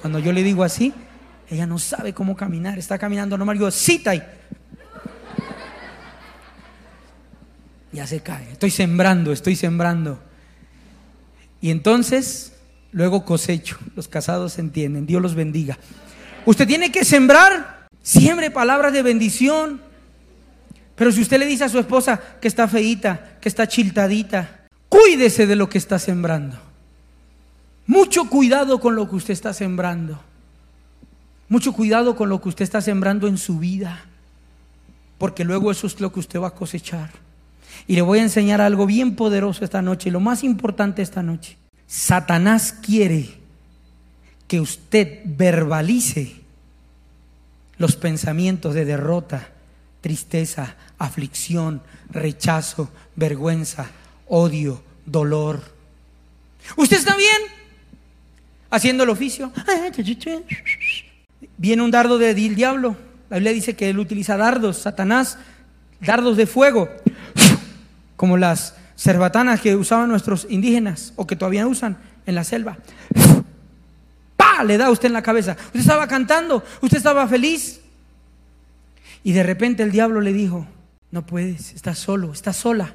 Cuando 0.00 0.18
yo 0.18 0.32
le 0.32 0.42
digo 0.42 0.64
así, 0.64 0.92
ella 1.48 1.66
no 1.66 1.78
sabe 1.78 2.12
cómo 2.12 2.36
caminar. 2.36 2.78
Está 2.78 2.98
caminando 2.98 3.38
normal. 3.38 3.56
Yo 3.56 3.66
digo, 3.66 3.70
cita. 3.70 4.14
Y 4.14 4.22
ya 7.92 8.06
se 8.06 8.20
cae. 8.20 8.50
Estoy 8.52 8.70
sembrando, 8.70 9.32
estoy 9.32 9.54
sembrando. 9.56 10.20
Y 11.60 11.70
entonces, 11.70 12.52
luego 12.96 13.26
cosecho. 13.26 13.76
Los 13.94 14.08
casados 14.08 14.58
entienden. 14.58 15.04
Dios 15.04 15.20
los 15.20 15.34
bendiga. 15.34 15.78
Usted 16.46 16.66
tiene 16.66 16.90
que 16.90 17.04
sembrar, 17.04 17.86
siembre 18.02 18.50
palabras 18.50 18.92
de 18.94 19.02
bendición. 19.02 19.82
Pero 20.94 21.12
si 21.12 21.20
usted 21.20 21.38
le 21.38 21.44
dice 21.44 21.64
a 21.64 21.68
su 21.68 21.78
esposa 21.78 22.18
que 22.40 22.48
está 22.48 22.66
feíta, 22.66 23.36
que 23.38 23.50
está 23.50 23.68
chiltadita, 23.68 24.66
cuídese 24.88 25.46
de 25.46 25.56
lo 25.56 25.68
que 25.68 25.76
está 25.76 25.98
sembrando. 25.98 26.56
Mucho 27.86 28.30
cuidado 28.30 28.80
con 28.80 28.96
lo 28.96 29.08
que 29.10 29.16
usted 29.16 29.34
está 29.34 29.52
sembrando. 29.52 30.18
Mucho 31.50 31.74
cuidado 31.74 32.16
con 32.16 32.30
lo 32.30 32.40
que 32.40 32.48
usted 32.48 32.62
está 32.62 32.80
sembrando 32.80 33.28
en 33.28 33.36
su 33.36 33.58
vida. 33.58 34.06
Porque 35.18 35.44
luego 35.44 35.70
eso 35.70 35.86
es 35.86 36.00
lo 36.00 36.10
que 36.12 36.20
usted 36.20 36.40
va 36.40 36.48
a 36.48 36.54
cosechar. 36.54 37.10
Y 37.86 37.94
le 37.94 38.00
voy 38.00 38.20
a 38.20 38.22
enseñar 38.22 38.62
algo 38.62 38.86
bien 38.86 39.16
poderoso 39.16 39.66
esta 39.66 39.82
noche, 39.82 40.10
lo 40.10 40.20
más 40.20 40.42
importante 40.44 41.02
esta 41.02 41.22
noche. 41.22 41.58
Satanás 41.86 42.72
quiere 42.72 43.34
que 44.48 44.60
usted 44.60 45.20
verbalice 45.24 46.36
los 47.78 47.96
pensamientos 47.96 48.74
de 48.74 48.84
derrota, 48.84 49.48
tristeza, 50.00 50.76
aflicción, 50.98 51.82
rechazo, 52.10 52.90
vergüenza, 53.16 53.90
odio, 54.26 54.82
dolor. 55.04 55.62
¿Usted 56.76 56.96
está 56.96 57.16
bien? 57.16 57.36
Haciendo 58.70 59.04
el 59.04 59.10
oficio. 59.10 59.52
Viene 61.56 61.82
un 61.82 61.90
dardo 61.90 62.18
del 62.18 62.54
diablo. 62.54 62.96
La 63.28 63.36
Biblia 63.36 63.52
dice 63.52 63.74
que 63.74 63.90
él 63.90 63.98
utiliza 63.98 64.36
dardos, 64.36 64.78
Satanás, 64.78 65.38
dardos 66.00 66.36
de 66.36 66.46
fuego, 66.46 66.88
como 68.16 68.36
las 68.36 68.74
cerbatanas 68.96 69.60
que 69.60 69.76
usaban 69.76 70.08
nuestros 70.08 70.46
indígenas 70.48 71.12
o 71.16 71.26
que 71.26 71.36
todavía 71.36 71.66
usan 71.66 71.98
en 72.26 72.34
la 72.34 72.44
selva 72.44 72.78
le 74.64 74.78
da 74.78 74.90
usted 74.90 75.06
en 75.06 75.12
la 75.12 75.22
cabeza. 75.22 75.56
Usted 75.66 75.80
estaba 75.80 76.06
cantando, 76.06 76.62
usted 76.80 76.98
estaba 76.98 77.26
feliz. 77.28 77.80
Y 79.22 79.32
de 79.32 79.42
repente 79.42 79.82
el 79.82 79.90
diablo 79.90 80.20
le 80.20 80.32
dijo, 80.32 80.66
no 81.10 81.26
puedes, 81.26 81.72
estás 81.72 81.98
solo, 81.98 82.32
estás 82.32 82.56
sola. 82.56 82.94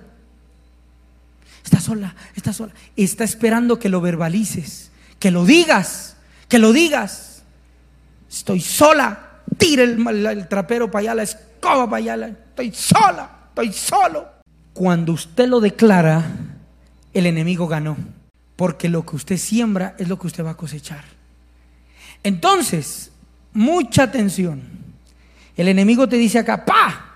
Estás 1.63 1.83
sola, 1.83 2.15
estás 2.35 2.55
sola. 2.55 2.73
Está 2.95 3.23
esperando 3.23 3.77
que 3.79 3.89
lo 3.89 4.01
verbalices, 4.01 4.91
que 5.19 5.31
lo 5.31 5.45
digas, 5.45 6.17
que 6.47 6.59
lo 6.59 6.73
digas. 6.73 7.43
Estoy 8.29 8.61
sola. 8.61 9.27
Tire 9.57 9.83
el, 9.83 10.47
trapero 10.47 10.89
para 10.89 11.01
allá, 11.01 11.15
la 11.15 11.23
escoba 11.23 11.89
para 11.89 11.97
allá. 11.97 12.27
Estoy 12.27 12.71
sola, 12.71 13.29
estoy 13.49 13.73
solo. 13.73 14.40
Cuando 14.73 15.13
usted 15.13 15.47
lo 15.47 15.59
declara, 15.59 16.23
el 17.13 17.25
enemigo 17.25 17.67
ganó. 17.67 17.97
Porque 18.55 18.89
lo 18.89 19.05
que 19.05 19.15
usted 19.15 19.37
siembra 19.37 19.95
es 19.97 20.07
lo 20.07 20.19
que 20.19 20.27
usted 20.27 20.45
va 20.45 20.51
a 20.51 20.57
cosechar. 20.57 21.03
Entonces, 22.23 23.11
mucha 23.53 24.03
atención. 24.03 24.61
El 25.57 25.67
enemigo 25.67 26.07
te 26.07 26.15
dice 26.17 26.39
acá, 26.39 26.63
¡pa! 26.65 27.15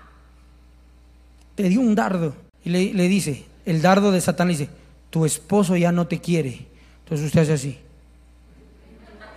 Te 1.54 1.68
dio 1.68 1.80
un 1.80 1.94
dardo. 1.94 2.34
Y 2.64 2.70
le, 2.70 3.08
dice, 3.08 3.44
el 3.64 3.80
dardo 3.80 4.10
de 4.10 4.20
Satán 4.20 4.48
le 4.48 4.54
dice, 4.54 4.70
tu 5.10 5.24
esposo 5.24 5.76
ya 5.76 5.92
no 5.92 6.06
te 6.06 6.20
quiere. 6.20 6.66
Entonces 7.04 7.26
usted 7.26 7.42
hace 7.42 7.52
así. 7.52 7.78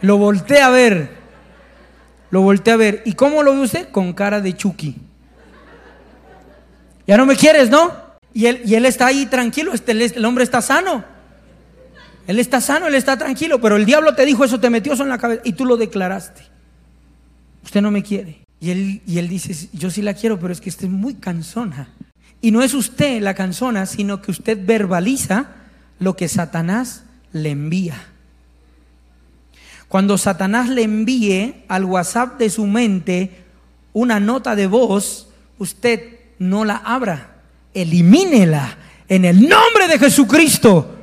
Lo 0.01 0.17
voltea 0.17 0.67
a 0.67 0.71
ver. 0.71 1.11
Lo 2.31 2.41
voltea 2.41 2.73
a 2.73 2.77
ver. 2.77 3.03
¿Y 3.05 3.13
cómo 3.13 3.43
lo 3.43 3.53
ve 3.53 3.61
usted? 3.61 3.91
Con 3.91 4.13
cara 4.13 4.41
de 4.41 4.55
Chucky. 4.55 4.95
Ya 7.05 7.17
no 7.17 7.25
me 7.25 7.35
quieres, 7.35 7.69
¿no? 7.69 8.08
Y 8.33 8.45
él, 8.45 8.86
está 8.86 9.07
ahí 9.07 9.25
tranquilo. 9.25 9.74
Este, 9.74 9.91
el 9.91 10.25
hombre 10.25 10.43
está 10.43 10.62
sano. 10.62 11.03
Él 12.27 12.38
está 12.38 12.62
sano, 12.62 12.88
él 12.88 12.93
está 12.93 13.17
tranquilo, 13.17 13.59
pero 13.59 13.75
el 13.75 13.86
diablo 13.86 14.13
te 14.13 14.24
dijo 14.24 14.45
eso, 14.45 14.59
te 14.59 14.69
metió 14.69 14.93
eso 14.93 15.01
en 15.01 15.09
la 15.09 15.17
cabeza 15.17 15.41
y 15.43 15.53
tú 15.53 15.65
lo 15.65 15.77
declaraste. 15.77 16.43
Usted 17.63 17.81
no 17.81 17.89
me 17.89 18.03
quiere. 18.03 18.41
Y 18.59 18.69
él, 18.69 19.01
y 19.07 19.17
él 19.17 19.27
dice, 19.27 19.69
yo 19.74 19.89
sí 19.89 20.03
la 20.03 20.13
quiero, 20.13 20.39
pero 20.39 20.53
es 20.53 20.62
que 20.62 20.69
usted 20.69 20.86
es 20.86 20.91
muy 20.91 21.15
cansona. 21.15 21.89
Y 22.39 22.51
no 22.51 22.62
es 22.62 22.75
usted 22.75 23.19
la 23.21 23.33
cansona, 23.33 23.88
sino 23.88 24.21
que 24.21 24.29
usted 24.29 24.59
verbaliza 24.63 25.48
lo 25.98 26.15
que 26.15 26.27
Satanás 26.27 27.03
le 27.33 27.50
envía. 27.50 27.95
Cuando 29.88 30.19
Satanás 30.19 30.69
le 30.69 30.83
envíe 30.83 31.63
al 31.67 31.83
WhatsApp 31.83 32.38
de 32.38 32.51
su 32.51 32.67
mente 32.67 33.43
una 33.91 34.19
nota 34.19 34.55
de 34.55 34.67
voz, 34.67 35.29
usted 35.57 36.19
no 36.38 36.63
la 36.63 36.75
abra, 36.75 37.38
elimínela 37.81 38.77
en 39.07 39.25
el 39.25 39.41
nombre 39.41 39.88
de 39.88 40.00
Jesucristo. 40.00 40.95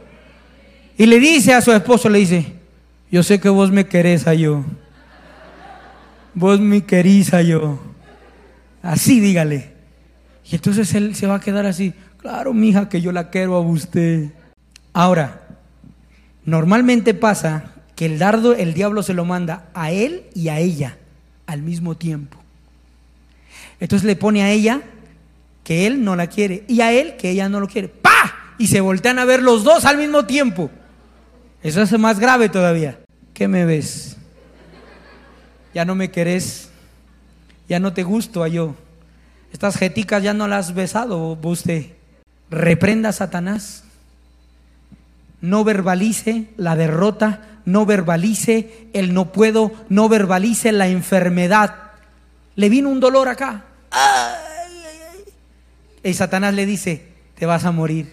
Y 0.97 1.07
le 1.07 1.19
dice 1.19 1.53
a 1.53 1.61
su 1.61 1.73
esposo, 1.73 2.09
le 2.09 2.21
dice, 2.21 2.53
yo 3.11 3.23
sé 3.23 3.41
que 3.41 3.49
vos 3.49 3.71
me 3.71 3.87
querés 3.87 4.27
a 4.27 4.35
yo. 4.35 4.65
Vos 6.35 6.61
me 6.61 6.85
querís 6.85 7.35
a 7.35 7.43
yo. 7.43 7.81
Así 8.83 9.21
dígale. 9.21 9.73
Y 10.51 10.55
entonces 10.55 10.95
él 10.95 11.15
se 11.15 11.27
va 11.27 11.37
a 11.37 11.41
quedar 11.41 11.67
así. 11.67 11.93
Claro, 12.19 12.55
mija, 12.55 12.89
que 12.89 13.01
yo 13.01 13.13
la 13.13 13.31
quiero 13.31 13.55
a 13.55 13.61
usted. 13.61 14.31
Ahora, 14.93 15.43
normalmente 16.45 17.15
pasa 17.15 17.73
que 17.95 18.07
el 18.07 18.19
dardo, 18.19 18.55
el 18.55 18.75
diablo 18.75 19.03
se 19.03 19.15
lo 19.15 19.25
manda 19.25 19.69
a 19.75 19.91
él 19.91 20.25
y 20.35 20.49
a 20.49 20.59
ella 20.59 20.97
al 21.47 21.63
mismo 21.63 21.97
tiempo. 21.97 22.39
Entonces 23.81 24.07
le 24.07 24.17
pone 24.17 24.43
a 24.43 24.51
ella 24.51 24.83
que 25.67 25.89
él 25.89 26.05
no 26.05 26.15
la 26.15 26.29
quiere 26.29 26.63
y 26.69 26.81
a 26.81 26.93
él 26.93 27.17
que 27.17 27.31
ella 27.31 27.49
no 27.49 27.59
lo 27.59 27.67
quiere. 27.67 27.89
¡Pah! 27.89 28.55
Y 28.57 28.69
se 28.69 28.81
voltean 28.81 29.19
a 29.19 29.25
ver 29.25 29.43
los 29.43 29.65
dos 29.65 29.85
al 29.85 29.99
mismo 29.99 30.25
tiempo. 30.25 30.71
Eso 31.61 31.83
es 31.83 31.99
más 31.99 32.21
grave 32.21 32.49
todavía. 32.49 33.01
¿Qué 33.35 33.49
me 33.49 33.65
ves? 33.65 34.17
Ya 35.75 35.85
no 35.85 35.97
me 35.97 36.13
querés. 36.13 36.71
Ya 37.69 37.81
no 37.81 37.93
te 37.93 38.05
gusto 38.05 38.45
a 38.45 38.49
yo. 38.49 38.77
Estas 39.53 39.77
jeticas 39.77 40.23
ya 40.23 40.35
no 40.35 40.47
las 40.47 40.69
has 40.69 40.75
besado 40.77 41.37
usted. 41.43 41.87
Reprenda 42.49 43.09
a 43.09 43.13
Satanás. 43.13 43.83
No 45.41 45.65
verbalice 45.65 46.47
la 46.57 46.77
derrota, 46.77 47.43
no 47.65 47.87
verbalice 47.87 48.87
el 48.93 49.13
no 49.13 49.33
puedo, 49.33 49.73
no 49.89 50.09
verbalice 50.09 50.71
la 50.71 50.87
enfermedad. 50.87 51.75
Le 52.55 52.69
vino 52.69 52.89
un 52.89 53.01
dolor 53.01 53.29
acá. 53.29 53.65
Y 56.07 56.15
Satanás 56.15 56.55
le 56.55 56.67
dice, 56.67 57.05
te 57.37 57.47
vas 57.47 57.65
a 57.65 57.73
morir. 57.73 58.13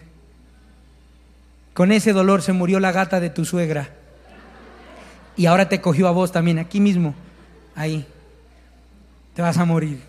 Con 1.76 1.92
ese 1.92 2.12
dolor 2.12 2.42
se 2.42 2.52
murió 2.52 2.80
la 2.80 2.92
gata 2.92 3.20
de 3.20 3.30
tu 3.30 3.46
suegra. 3.46 3.92
Y 5.38 5.46
ahora 5.46 5.70
te 5.70 5.80
cogió 5.80 6.08
a 6.08 6.12
vos 6.12 6.32
también, 6.32 6.58
aquí 6.58 6.80
mismo. 6.80 7.14
Ahí. 7.76 8.04
Te 9.36 9.44
vas 9.44 9.60
a 9.60 9.66
morir. 9.66 10.02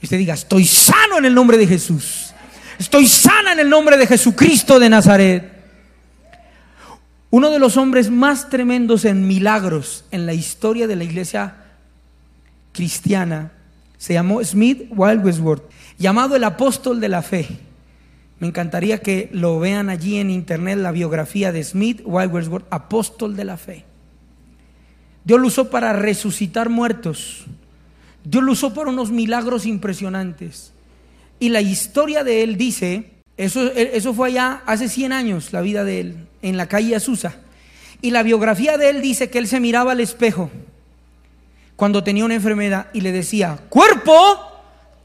Y 0.00 0.04
usted 0.04 0.18
diga, 0.18 0.34
estoy 0.34 0.64
sano 0.66 1.18
en 1.18 1.24
el 1.24 1.34
nombre 1.34 1.58
de 1.58 1.66
Jesús. 1.66 2.32
Estoy 2.78 3.08
sana 3.08 3.52
en 3.52 3.58
el 3.58 3.68
nombre 3.68 3.96
de 3.96 4.06
Jesucristo 4.06 4.78
de 4.78 4.88
Nazaret. 4.88 5.52
Uno 7.30 7.50
de 7.50 7.58
los 7.58 7.76
hombres 7.76 8.08
más 8.08 8.50
tremendos 8.50 9.04
en 9.04 9.26
milagros 9.26 10.04
en 10.12 10.26
la 10.26 10.32
historia 10.32 10.86
de 10.86 10.94
la 10.94 11.02
iglesia 11.02 11.56
cristiana 12.72 13.50
se 13.98 14.14
llamó 14.14 14.42
Smith 14.44 14.88
Wigglesworth, 14.90 15.64
llamado 15.98 16.36
el 16.36 16.44
apóstol 16.44 17.00
de 17.00 17.08
la 17.08 17.22
fe. 17.22 17.46
Me 18.38 18.48
encantaría 18.48 18.98
que 18.98 19.30
lo 19.32 19.58
vean 19.58 19.88
allí 19.88 20.18
en 20.18 20.30
internet 20.30 20.78
la 20.78 20.92
biografía 20.92 21.52
de 21.52 21.64
Smith 21.64 22.02
Wigglesworth, 22.04 22.66
apóstol 22.70 23.36
de 23.36 23.44
la 23.44 23.56
fe. 23.56 23.84
Dios 25.24 25.40
lo 25.40 25.46
usó 25.46 25.70
para 25.70 25.92
resucitar 25.92 26.68
muertos. 26.68 27.44
Dios 28.24 28.44
lo 28.44 28.52
usó 28.52 28.74
para 28.74 28.90
unos 28.90 29.10
milagros 29.10 29.66
impresionantes. 29.66 30.72
Y 31.40 31.48
la 31.48 31.62
historia 31.62 32.24
de 32.24 32.42
él 32.42 32.56
dice, 32.56 33.10
eso, 33.36 33.72
eso 33.72 34.14
fue 34.14 34.28
allá 34.28 34.62
hace 34.66 34.88
100 34.88 35.12
años, 35.12 35.52
la 35.52 35.62
vida 35.62 35.84
de 35.84 36.00
él, 36.00 36.16
en 36.42 36.56
la 36.56 36.68
calle 36.68 36.94
Azusa. 36.94 37.36
Y 38.02 38.10
la 38.10 38.22
biografía 38.22 38.76
de 38.76 38.90
él 38.90 39.00
dice 39.00 39.30
que 39.30 39.38
él 39.38 39.48
se 39.48 39.60
miraba 39.60 39.92
al 39.92 40.00
espejo 40.00 40.50
cuando 41.76 42.02
tenía 42.02 42.24
una 42.24 42.34
enfermedad 42.34 42.88
y 42.92 43.02
le 43.02 43.12
decía, 43.12 43.58
cuerpo, 43.68 44.12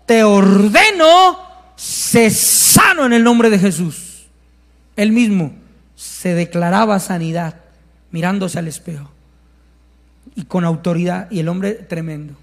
te 0.05 0.23
ordeno, 0.23 1.37
sé 1.75 2.29
sano 2.29 3.05
en 3.05 3.13
el 3.13 3.23
nombre 3.23 3.49
de 3.49 3.59
Jesús. 3.59 4.27
Él 4.95 5.11
mismo 5.11 5.53
se 5.95 6.33
declaraba 6.33 6.99
sanidad 6.99 7.55
mirándose 8.11 8.57
al 8.57 8.67
espejo 8.67 9.11
y 10.35 10.45
con 10.45 10.65
autoridad 10.65 11.29
y 11.29 11.39
el 11.39 11.49
hombre 11.49 11.73
tremendo, 11.73 12.35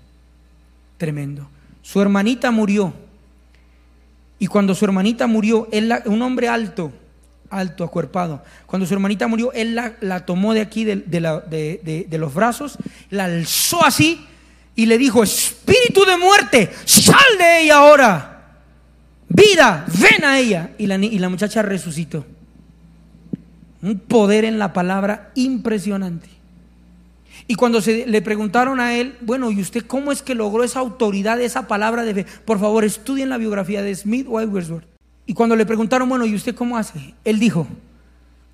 tremendo. 0.99 1.49
Su 1.82 2.00
hermanita 2.00 2.50
murió 2.50 2.92
y 4.38 4.47
cuando 4.47 4.75
su 4.75 4.85
hermanita 4.85 5.26
murió, 5.26 5.68
él 5.73 5.92
un 6.04 6.23
hombre 6.23 6.49
alto, 6.49 6.92
alto, 7.50 7.85
acuerpado, 7.85 8.43
cuando 8.67 8.87
su 8.87 8.95
hermanita 8.95 9.26
murió, 9.26 9.52
él 9.52 9.75
la, 9.75 10.26
tomó 10.26 10.55
de 10.55 10.61
aquí, 10.61 10.85
de, 10.85 10.97
de, 10.97 12.19
los 12.19 12.35
brazos, 12.35 12.78
la 13.11 13.25
alzó 13.25 13.85
así 13.85 14.25
y 14.75 14.87
le 14.87 14.99
dijo, 14.99 15.23
espíritu 15.23 16.05
de 16.05 16.17
muerte, 16.17 16.71
sal 16.85 17.38
de 17.38 17.62
ella 17.62 17.78
ahora. 17.78 18.35
Vida, 19.28 19.85
ven 20.00 20.25
a 20.25 20.38
ella. 20.38 20.71
Y 20.78 20.87
la, 20.87 20.97
y 20.97 21.19
la 21.19 21.28
muchacha 21.28 21.62
resucitó. 21.62 22.25
Un 23.83 23.99
poder 23.99 24.45
en 24.45 24.59
la 24.59 24.73
palabra 24.73 25.31
impresionante. 25.35 26.28
Y 27.47 27.55
cuando 27.55 27.81
se 27.81 28.07
le 28.07 28.23
preguntaron 28.23 28.78
a 28.78 28.95
él, 28.95 29.17
bueno, 29.21 29.50
¿y 29.50 29.61
usted 29.61 29.85
cómo 29.87 30.12
es 30.12 30.23
que 30.23 30.35
logró 30.35 30.64
esa 30.64 30.81
autoridad, 30.81 31.40
esa 31.40 31.67
palabra 31.67 32.05
de 32.05 32.14
fe? 32.14 32.26
Por 32.45 32.61
favor, 32.61 32.85
estudien 32.85 33.31
la 33.31 33.38
biografía 33.38 33.83
de 33.83 33.95
Smith 33.95 34.26
Wigglesworth. 34.28 34.98
Y 35.28 35.35
cuando 35.35 35.54
le 35.54 35.64
preguntaron, 35.66 36.08
bueno, 36.08 36.25
¿y 36.25 36.35
usted 36.35 36.54
cómo 36.54 36.78
hace? 36.78 37.12
Él 37.23 37.38
dijo, 37.38 37.66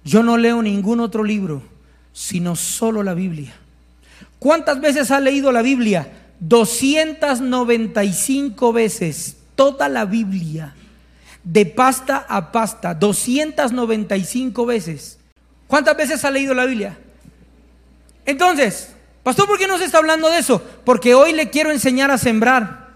yo 0.02 0.24
no 0.24 0.36
leo 0.36 0.60
ningún 0.60 0.98
otro 0.98 1.22
libro, 1.22 1.62
sino 2.12 2.56
solo 2.56 3.04
la 3.04 3.14
Biblia. 3.14 3.54
¿Cuántas 4.40 4.80
veces 4.80 5.12
ha 5.12 5.20
leído 5.20 5.52
la 5.52 5.62
Biblia? 5.62 6.10
295 6.40 8.72
veces, 8.72 9.36
toda 9.54 9.88
la 9.88 10.04
Biblia, 10.04 10.74
de 11.44 11.64
pasta 11.64 12.26
a 12.28 12.50
pasta, 12.50 12.92
295 12.92 14.66
veces. 14.66 15.20
¿Cuántas 15.68 15.96
veces 15.96 16.24
ha 16.24 16.30
leído 16.32 16.54
la 16.54 16.64
Biblia? 16.64 16.98
Entonces, 18.26 18.96
pastor, 19.22 19.46
¿por 19.46 19.60
qué 19.60 19.68
no 19.68 19.78
se 19.78 19.84
está 19.84 19.98
hablando 19.98 20.28
de 20.28 20.38
eso? 20.38 20.60
Porque 20.84 21.14
hoy 21.14 21.34
le 21.34 21.50
quiero 21.50 21.70
enseñar 21.70 22.10
a 22.10 22.18
sembrar. 22.18 22.88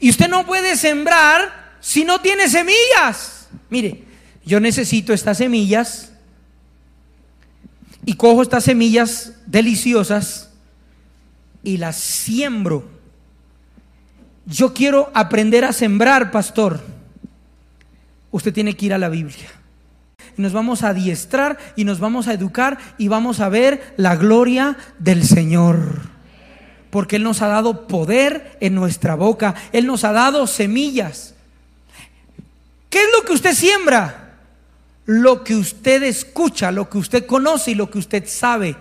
Y 0.00 0.08
usted 0.08 0.28
no 0.28 0.46
puede 0.46 0.76
sembrar 0.76 1.63
si 1.84 2.06
no 2.06 2.22
tiene 2.22 2.48
semillas. 2.48 3.48
Mire, 3.68 4.04
yo 4.46 4.58
necesito 4.58 5.12
estas 5.12 5.36
semillas 5.36 6.12
y 8.06 8.14
cojo 8.14 8.40
estas 8.40 8.64
semillas 8.64 9.34
deliciosas 9.44 10.48
y 11.62 11.76
las 11.76 11.96
siembro. 11.96 12.88
Yo 14.46 14.72
quiero 14.72 15.10
aprender 15.12 15.66
a 15.66 15.74
sembrar, 15.74 16.30
pastor. 16.30 16.80
Usted 18.30 18.54
tiene 18.54 18.74
que 18.74 18.86
ir 18.86 18.94
a 18.94 18.98
la 18.98 19.10
Biblia 19.10 19.50
nos 20.36 20.52
vamos 20.52 20.82
a 20.82 20.88
adiestrar 20.88 21.58
y 21.76 21.84
nos 21.84 22.00
vamos 22.00 22.26
a 22.26 22.32
educar 22.32 22.78
y 22.98 23.08
vamos 23.08 23.38
a 23.38 23.48
ver 23.48 23.94
la 23.96 24.16
gloria 24.16 24.76
del 24.98 25.24
Señor. 25.24 26.00
Porque 26.90 27.16
Él 27.16 27.22
nos 27.22 27.42
ha 27.42 27.48
dado 27.48 27.86
poder 27.86 28.56
en 28.60 28.74
nuestra 28.74 29.14
boca, 29.14 29.54
Él 29.72 29.86
nos 29.86 30.02
ha 30.04 30.12
dado 30.12 30.46
semillas. 30.46 31.33
¿Qué 32.94 33.00
es 33.00 33.08
lo 33.12 33.24
que 33.24 33.32
usted 33.32 33.54
siembra? 33.54 34.36
Lo 35.04 35.42
que 35.42 35.56
usted 35.56 36.04
escucha, 36.04 36.70
lo 36.70 36.88
que 36.88 36.98
usted 36.98 37.26
conoce 37.26 37.72
y 37.72 37.74
lo 37.74 37.90
que 37.90 37.98
usted 37.98 38.24
sabe. 38.28 38.76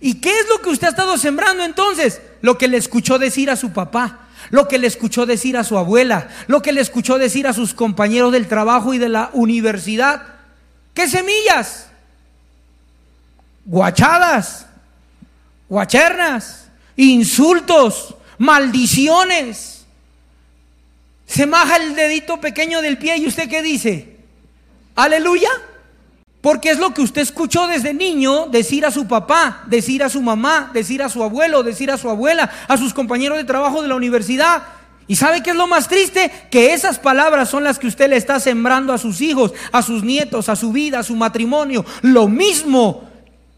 ¿Y 0.00 0.14
qué 0.14 0.30
es 0.30 0.48
lo 0.48 0.62
que 0.62 0.70
usted 0.70 0.86
ha 0.86 0.90
estado 0.92 1.18
sembrando 1.18 1.62
entonces? 1.62 2.22
Lo 2.40 2.56
que 2.56 2.68
le 2.68 2.78
escuchó 2.78 3.18
decir 3.18 3.50
a 3.50 3.56
su 3.56 3.74
papá, 3.74 4.28
lo 4.48 4.66
que 4.66 4.78
le 4.78 4.86
escuchó 4.86 5.26
decir 5.26 5.58
a 5.58 5.64
su 5.64 5.76
abuela, 5.76 6.28
lo 6.46 6.62
que 6.62 6.72
le 6.72 6.80
escuchó 6.80 7.18
decir 7.18 7.46
a 7.46 7.52
sus 7.52 7.74
compañeros 7.74 8.32
del 8.32 8.48
trabajo 8.48 8.94
y 8.94 8.98
de 8.98 9.10
la 9.10 9.28
universidad. 9.34 10.22
¿Qué 10.94 11.06
semillas? 11.06 11.88
Guachadas, 13.66 14.64
guachernas, 15.68 16.68
insultos, 16.96 18.14
maldiciones. 18.38 19.79
Se 21.30 21.46
maja 21.46 21.76
el 21.76 21.94
dedito 21.94 22.40
pequeño 22.40 22.82
del 22.82 22.98
pie 22.98 23.16
y 23.18 23.26
usted 23.28 23.48
qué 23.48 23.62
dice? 23.62 24.16
Aleluya. 24.96 25.48
Porque 26.40 26.70
es 26.70 26.78
lo 26.78 26.92
que 26.92 27.02
usted 27.02 27.22
escuchó 27.22 27.68
desde 27.68 27.94
niño 27.94 28.46
decir 28.46 28.84
a 28.84 28.90
su 28.90 29.06
papá, 29.06 29.62
decir 29.66 30.02
a 30.02 30.08
su 30.08 30.22
mamá, 30.22 30.72
decir 30.74 31.02
a 31.04 31.08
su 31.08 31.22
abuelo, 31.22 31.62
decir 31.62 31.88
a 31.92 31.98
su 31.98 32.10
abuela, 32.10 32.50
a 32.66 32.76
sus 32.76 32.92
compañeros 32.92 33.38
de 33.38 33.44
trabajo 33.44 33.80
de 33.80 33.86
la 33.86 33.94
universidad. 33.94 34.64
¿Y 35.06 35.14
sabe 35.14 35.40
qué 35.40 35.50
es 35.50 35.56
lo 35.56 35.68
más 35.68 35.86
triste? 35.86 36.32
Que 36.50 36.72
esas 36.72 36.98
palabras 36.98 37.48
son 37.48 37.62
las 37.62 37.78
que 37.78 37.86
usted 37.86 38.10
le 38.10 38.16
está 38.16 38.40
sembrando 38.40 38.92
a 38.92 38.98
sus 38.98 39.20
hijos, 39.20 39.52
a 39.70 39.82
sus 39.82 40.02
nietos, 40.02 40.48
a 40.48 40.56
su 40.56 40.72
vida, 40.72 40.98
a 40.98 41.04
su 41.04 41.14
matrimonio. 41.14 41.84
Lo 42.02 42.26
mismo 42.26 43.08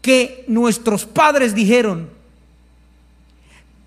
que 0.03 0.45
nuestros 0.47 1.05
padres 1.05 1.55
dijeron. 1.55 2.07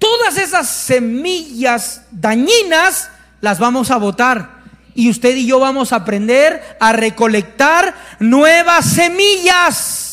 Todas 0.01 0.38
esas 0.38 0.68
semillas 0.68 2.03
dañinas 2.11 3.11
las 3.40 3.59
vamos 3.59 3.90
a 3.90 3.96
botar. 3.96 4.57
Y 4.94 5.11
usted 5.11 5.37
y 5.37 5.46
yo 5.46 5.61
vamos 5.61 5.92
a 5.92 5.96
aprender 5.96 6.62
a 6.81 6.92
recolectar 6.92 7.94
nuevas 8.18 8.87
semillas 8.87 10.07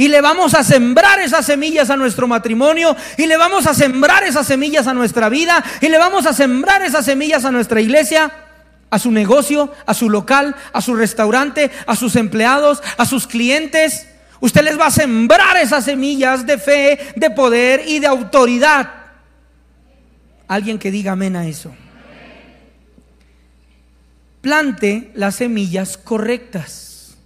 y 0.00 0.08
le 0.08 0.22
vamos 0.22 0.54
a 0.54 0.64
sembrar 0.64 1.20
esas 1.20 1.44
semillas 1.44 1.90
a 1.90 1.96
nuestro 1.98 2.26
matrimonio 2.26 2.96
y 3.18 3.26
le 3.26 3.36
vamos 3.36 3.66
a 3.66 3.74
sembrar 3.74 4.24
esas 4.24 4.46
semillas 4.46 4.86
a 4.86 4.94
nuestra 4.94 5.28
vida 5.28 5.62
y 5.82 5.88
le 5.90 5.98
vamos 5.98 6.24
a 6.24 6.32
sembrar 6.32 6.80
esas 6.80 7.04
semillas 7.04 7.44
a 7.44 7.50
nuestra 7.50 7.82
iglesia, 7.82 8.32
a 8.88 8.98
su 8.98 9.10
negocio, 9.10 9.70
a 9.84 9.92
su 9.92 10.08
local, 10.08 10.56
a 10.72 10.80
su 10.80 10.94
restaurante, 10.94 11.70
a 11.86 11.96
sus 11.96 12.16
empleados, 12.16 12.82
a 12.96 13.04
sus 13.04 13.26
clientes. 13.26 14.06
Usted 14.40 14.62
les 14.62 14.80
va 14.80 14.86
a 14.86 14.90
sembrar 14.90 15.58
esas 15.58 15.84
semillas 15.84 16.46
de 16.46 16.56
fe, 16.56 17.12
de 17.14 17.28
poder 17.28 17.82
y 17.86 17.98
de 17.98 18.06
autoridad. 18.06 18.90
Alguien 20.48 20.78
que 20.78 20.90
diga 20.90 21.12
amén 21.12 21.36
a 21.36 21.46
eso. 21.46 21.74
Plante 24.40 25.10
las 25.14 25.36
semillas 25.36 25.96
correctas. 25.98 27.16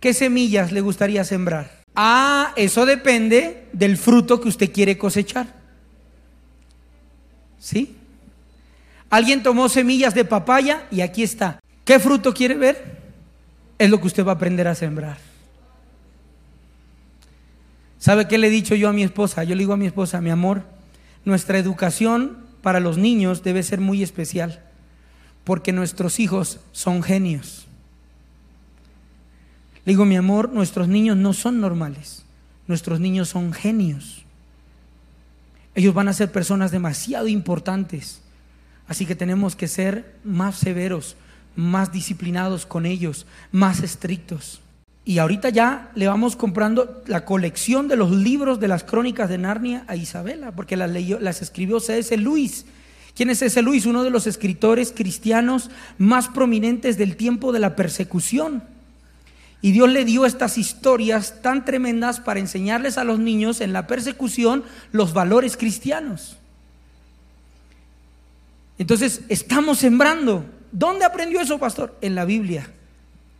¿Qué 0.00 0.12
semillas 0.12 0.72
le 0.72 0.80
gustaría 0.80 1.24
sembrar? 1.24 1.82
Ah, 1.94 2.52
eso 2.56 2.84
depende 2.86 3.68
del 3.72 3.96
fruto 3.96 4.40
que 4.40 4.48
usted 4.48 4.72
quiere 4.72 4.98
cosechar. 4.98 5.46
¿Sí? 7.58 7.96
Alguien 9.08 9.42
tomó 9.42 9.68
semillas 9.68 10.14
de 10.14 10.24
papaya 10.24 10.86
y 10.90 11.00
aquí 11.00 11.22
está. 11.22 11.60
¿Qué 11.84 11.98
fruto 11.98 12.34
quiere 12.34 12.54
ver? 12.54 12.96
Es 13.78 13.88
lo 13.88 14.00
que 14.00 14.08
usted 14.08 14.26
va 14.26 14.32
a 14.32 14.34
aprender 14.34 14.66
a 14.68 14.74
sembrar. 14.74 15.18
¿Sabe 17.98 18.28
qué 18.28 18.38
le 18.38 18.48
he 18.48 18.50
dicho 18.50 18.74
yo 18.74 18.88
a 18.88 18.92
mi 18.92 19.02
esposa? 19.02 19.44
Yo 19.44 19.54
le 19.54 19.60
digo 19.60 19.72
a 19.72 19.76
mi 19.76 19.86
esposa, 19.86 20.20
mi 20.20 20.30
amor, 20.30 20.62
nuestra 21.24 21.58
educación 21.58 22.38
para 22.62 22.80
los 22.80 22.98
niños 22.98 23.42
debe 23.42 23.62
ser 23.62 23.80
muy 23.80 24.02
especial, 24.02 24.62
porque 25.46 25.72
nuestros 25.72 26.18
hijos 26.18 26.58
son 26.72 27.04
genios. 27.04 27.68
Le 29.84 29.92
digo, 29.92 30.04
mi 30.04 30.16
amor, 30.16 30.52
nuestros 30.52 30.88
niños 30.88 31.16
no 31.16 31.32
son 31.34 31.60
normales. 31.60 32.24
Nuestros 32.66 32.98
niños 32.98 33.28
son 33.28 33.52
genios. 33.52 34.24
Ellos 35.76 35.94
van 35.94 36.08
a 36.08 36.14
ser 36.14 36.32
personas 36.32 36.72
demasiado 36.72 37.28
importantes. 37.28 38.22
Así 38.88 39.06
que 39.06 39.14
tenemos 39.14 39.54
que 39.54 39.68
ser 39.68 40.16
más 40.24 40.56
severos, 40.56 41.14
más 41.54 41.92
disciplinados 41.92 42.66
con 42.66 42.84
ellos, 42.84 43.24
más 43.52 43.84
estrictos. 43.84 44.60
Y 45.04 45.18
ahorita 45.18 45.50
ya 45.50 45.92
le 45.94 46.08
vamos 46.08 46.34
comprando 46.34 47.04
la 47.06 47.24
colección 47.24 47.86
de 47.86 47.94
los 47.94 48.10
libros 48.10 48.58
de 48.58 48.66
las 48.66 48.82
crónicas 48.82 49.28
de 49.28 49.38
Narnia 49.38 49.84
a 49.86 49.94
Isabela, 49.94 50.50
porque 50.50 50.76
las, 50.76 50.90
leyó, 50.90 51.20
las 51.20 51.40
escribió 51.40 51.78
C.S. 51.78 52.16
Luis, 52.16 52.66
¿Quién 53.16 53.30
es 53.30 53.40
ese 53.40 53.62
Luis? 53.62 53.86
Uno 53.86 54.04
de 54.04 54.10
los 54.10 54.26
escritores 54.26 54.92
cristianos 54.94 55.70
más 55.96 56.28
prominentes 56.28 56.98
del 56.98 57.16
tiempo 57.16 57.50
de 57.50 57.60
la 57.60 57.74
persecución. 57.74 58.62
Y 59.62 59.72
Dios 59.72 59.88
le 59.88 60.04
dio 60.04 60.26
estas 60.26 60.58
historias 60.58 61.40
tan 61.40 61.64
tremendas 61.64 62.20
para 62.20 62.40
enseñarles 62.40 62.98
a 62.98 63.04
los 63.04 63.18
niños 63.18 63.62
en 63.62 63.72
la 63.72 63.86
persecución 63.86 64.64
los 64.92 65.14
valores 65.14 65.56
cristianos. 65.56 66.36
Entonces, 68.76 69.22
estamos 69.30 69.78
sembrando. 69.78 70.44
¿Dónde 70.70 71.06
aprendió 71.06 71.40
eso, 71.40 71.58
pastor? 71.58 71.96
En 72.02 72.14
la 72.14 72.26
Biblia. 72.26 72.70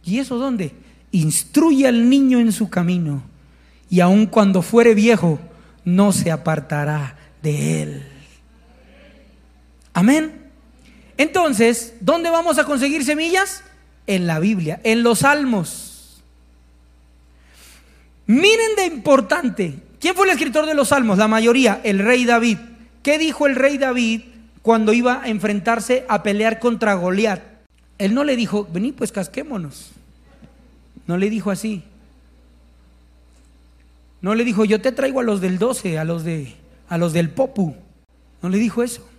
¿Y 0.03 0.21
eso 0.21 0.39
dónde? 0.39 0.73
Instruye 1.12 1.87
al 1.87 2.09
niño 2.09 2.41
en 2.41 2.51
su 2.51 2.71
camino. 2.71 3.23
Y 3.91 4.01
aun 4.01 4.25
cuando 4.25 4.62
fuere 4.62 4.95
viejo, 4.95 5.39
no 5.85 6.12
se 6.12 6.31
apartará 6.31 7.19
de 7.43 7.83
él. 7.83 8.16
Amén. 9.97 10.31
Entonces, 11.17 11.95
¿dónde 12.01 12.29
vamos 12.29 12.59
a 12.59 12.65
conseguir 12.65 13.03
semillas? 13.03 13.65
En 14.07 14.27
la 14.27 14.41
Biblia, 14.41 14.79
en 14.85 15.03
los 15.03 15.21
salmos. 15.21 16.23
Miren 18.27 18.77
de 18.77 18.85
importante. 18.85 19.79
¿Quién 19.99 20.15
fue 20.15 20.27
el 20.27 20.33
escritor 20.33 20.67
de 20.67 20.75
los 20.75 20.89
salmos? 20.89 21.17
La 21.17 21.29
mayoría, 21.29 21.81
el 21.83 22.01
rey 22.01 22.27
David. 22.27 22.59
¿Qué 23.03 23.17
dijo 23.17 23.47
el 23.47 23.57
rey 23.57 23.79
David 23.79 24.21
cuando 24.61 24.93
iba 24.93 25.23
a 25.23 25.29
enfrentarse 25.29 26.05
a 26.11 26.23
pelear 26.23 26.59
contra 26.59 26.93
Goliat? 26.93 27.41
Él 27.97 28.13
no 28.13 28.23
le 28.23 28.37
dijo, 28.37 28.69
vení 28.71 28.93
pues 28.93 29.13
casquémonos. 29.13 29.93
No 31.07 31.17
le 31.17 31.31
dijo 31.31 31.51
así. 31.51 31.83
No 34.21 34.35
le 34.35 34.45
dijo, 34.45 34.67
yo 34.67 34.79
te 34.79 34.93
traigo 34.93 35.21
a 35.21 35.25
los 35.25 35.41
del 35.41 35.57
12, 35.59 35.99
a 35.99 36.05
los, 36.05 36.23
de, 36.23 36.55
a 36.87 36.99
los 36.99 37.15
del 37.15 37.31
Popu. 37.31 37.75
No 38.43 38.51
le 38.51 38.59
dijo 38.59 38.83
eso. 38.83 39.16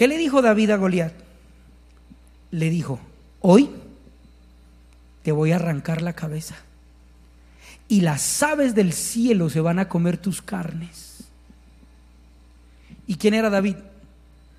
¿Qué 0.00 0.08
le 0.08 0.16
dijo 0.16 0.40
David 0.40 0.70
a 0.70 0.76
Goliat? 0.76 1.12
Le 2.52 2.70
dijo, 2.70 2.98
hoy 3.42 3.68
te 5.22 5.30
voy 5.30 5.52
a 5.52 5.56
arrancar 5.56 6.00
la 6.00 6.14
cabeza 6.14 6.56
y 7.86 8.00
las 8.00 8.42
aves 8.42 8.74
del 8.74 8.94
cielo 8.94 9.50
se 9.50 9.60
van 9.60 9.78
a 9.78 9.90
comer 9.90 10.16
tus 10.16 10.40
carnes. 10.40 11.24
¿Y 13.06 13.16
quién 13.16 13.34
era 13.34 13.50
David? 13.50 13.76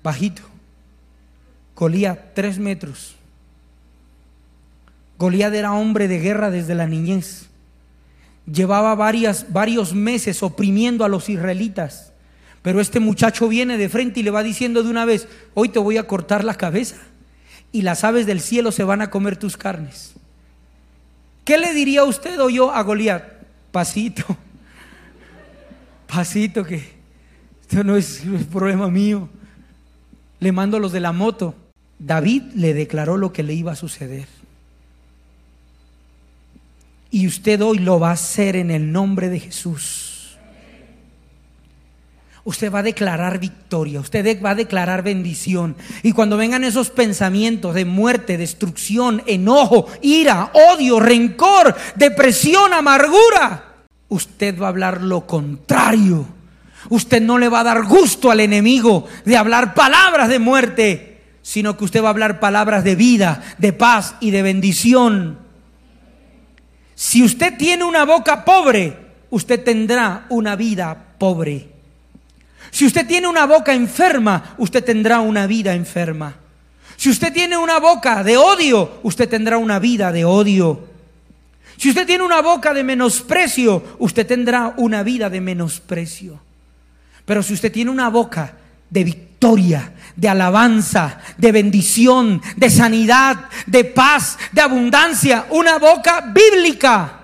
Bajito. 0.04 0.42
Goliat, 1.74 2.34
tres 2.34 2.60
metros. 2.60 3.16
Goliat 5.18 5.52
era 5.54 5.72
hombre 5.72 6.06
de 6.06 6.20
guerra 6.20 6.52
desde 6.52 6.76
la 6.76 6.86
niñez. 6.86 7.48
Llevaba 8.46 8.94
varias, 8.94 9.52
varios 9.52 9.92
meses 9.92 10.40
oprimiendo 10.44 11.04
a 11.04 11.08
los 11.08 11.28
israelitas. 11.28 12.11
Pero 12.62 12.80
este 12.80 13.00
muchacho 13.00 13.48
viene 13.48 13.76
de 13.76 13.88
frente 13.88 14.20
y 14.20 14.22
le 14.22 14.30
va 14.30 14.44
diciendo 14.44 14.84
de 14.84 14.90
una 14.90 15.04
vez, 15.04 15.28
hoy 15.54 15.68
te 15.68 15.80
voy 15.80 15.96
a 15.96 16.06
cortar 16.06 16.44
la 16.44 16.54
cabeza 16.54 16.96
y 17.72 17.82
las 17.82 18.04
aves 18.04 18.24
del 18.24 18.40
cielo 18.40 18.70
se 18.70 18.84
van 18.84 19.02
a 19.02 19.10
comer 19.10 19.36
tus 19.36 19.56
carnes. 19.56 20.12
¿Qué 21.44 21.58
le 21.58 21.74
diría 21.74 22.04
usted 22.04 22.40
o 22.40 22.48
yo 22.48 22.72
a 22.72 22.82
Goliat? 22.82 23.24
Pasito, 23.72 24.24
pasito 26.06 26.62
que 26.62 26.92
esto 27.62 27.82
no 27.82 27.96
es, 27.96 28.24
no 28.24 28.36
es 28.36 28.44
problema 28.44 28.88
mío. 28.88 29.28
Le 30.38 30.52
mando 30.52 30.76
a 30.76 30.80
los 30.80 30.92
de 30.92 31.00
la 31.00 31.12
moto. 31.12 31.56
David 31.98 32.42
le 32.54 32.74
declaró 32.74 33.16
lo 33.16 33.32
que 33.32 33.42
le 33.42 33.54
iba 33.54 33.72
a 33.72 33.76
suceder. 33.76 34.28
Y 37.10 37.26
usted 37.26 37.60
hoy 37.60 37.78
lo 37.78 37.98
va 37.98 38.10
a 38.10 38.14
hacer 38.14 38.54
en 38.56 38.70
el 38.70 38.92
nombre 38.92 39.30
de 39.30 39.40
Jesús 39.40 40.11
usted 42.44 42.72
va 42.72 42.80
a 42.80 42.82
declarar 42.82 43.38
victoria, 43.38 44.00
usted 44.00 44.42
va 44.42 44.50
a 44.50 44.54
declarar 44.54 45.02
bendición. 45.02 45.76
Y 46.02 46.12
cuando 46.12 46.36
vengan 46.36 46.64
esos 46.64 46.90
pensamientos 46.90 47.74
de 47.74 47.84
muerte, 47.84 48.36
destrucción, 48.36 49.22
enojo, 49.26 49.86
ira, 50.00 50.50
odio, 50.72 50.98
rencor, 51.00 51.74
depresión, 51.94 52.72
amargura, 52.72 53.84
usted 54.08 54.58
va 54.58 54.66
a 54.66 54.70
hablar 54.70 55.02
lo 55.02 55.26
contrario. 55.26 56.26
Usted 56.88 57.22
no 57.22 57.38
le 57.38 57.48
va 57.48 57.60
a 57.60 57.64
dar 57.64 57.84
gusto 57.84 58.30
al 58.30 58.40
enemigo 58.40 59.06
de 59.24 59.36
hablar 59.36 59.72
palabras 59.74 60.28
de 60.28 60.40
muerte, 60.40 61.20
sino 61.40 61.76
que 61.76 61.84
usted 61.84 62.02
va 62.02 62.08
a 62.08 62.10
hablar 62.10 62.40
palabras 62.40 62.82
de 62.82 62.96
vida, 62.96 63.42
de 63.58 63.72
paz 63.72 64.16
y 64.20 64.32
de 64.32 64.42
bendición. 64.42 65.38
Si 66.96 67.22
usted 67.22 67.56
tiene 67.56 67.84
una 67.84 68.04
boca 68.04 68.44
pobre, 68.44 68.96
usted 69.30 69.62
tendrá 69.62 70.26
una 70.28 70.56
vida 70.56 71.14
pobre. 71.18 71.71
Si 72.70 72.86
usted 72.86 73.06
tiene 73.06 73.28
una 73.28 73.46
boca 73.46 73.74
enferma, 73.74 74.54
usted 74.58 74.84
tendrá 74.84 75.20
una 75.20 75.46
vida 75.46 75.74
enferma. 75.74 76.36
Si 76.96 77.10
usted 77.10 77.32
tiene 77.32 77.56
una 77.56 77.80
boca 77.80 78.22
de 78.22 78.36
odio, 78.36 79.00
usted 79.02 79.28
tendrá 79.28 79.58
una 79.58 79.78
vida 79.78 80.12
de 80.12 80.24
odio. 80.24 80.88
Si 81.76 81.88
usted 81.88 82.06
tiene 82.06 82.22
una 82.22 82.40
boca 82.40 82.72
de 82.72 82.84
menosprecio, 82.84 83.96
usted 83.98 84.26
tendrá 84.26 84.74
una 84.76 85.02
vida 85.02 85.28
de 85.28 85.40
menosprecio. 85.40 86.40
Pero 87.24 87.42
si 87.42 87.54
usted 87.54 87.72
tiene 87.72 87.90
una 87.90 88.08
boca 88.08 88.56
de 88.88 89.04
victoria, 89.04 89.92
de 90.14 90.28
alabanza, 90.28 91.18
de 91.36 91.50
bendición, 91.50 92.40
de 92.56 92.70
sanidad, 92.70 93.48
de 93.66 93.84
paz, 93.84 94.38
de 94.52 94.60
abundancia, 94.60 95.46
una 95.50 95.78
boca 95.78 96.32
bíblica, 96.32 97.21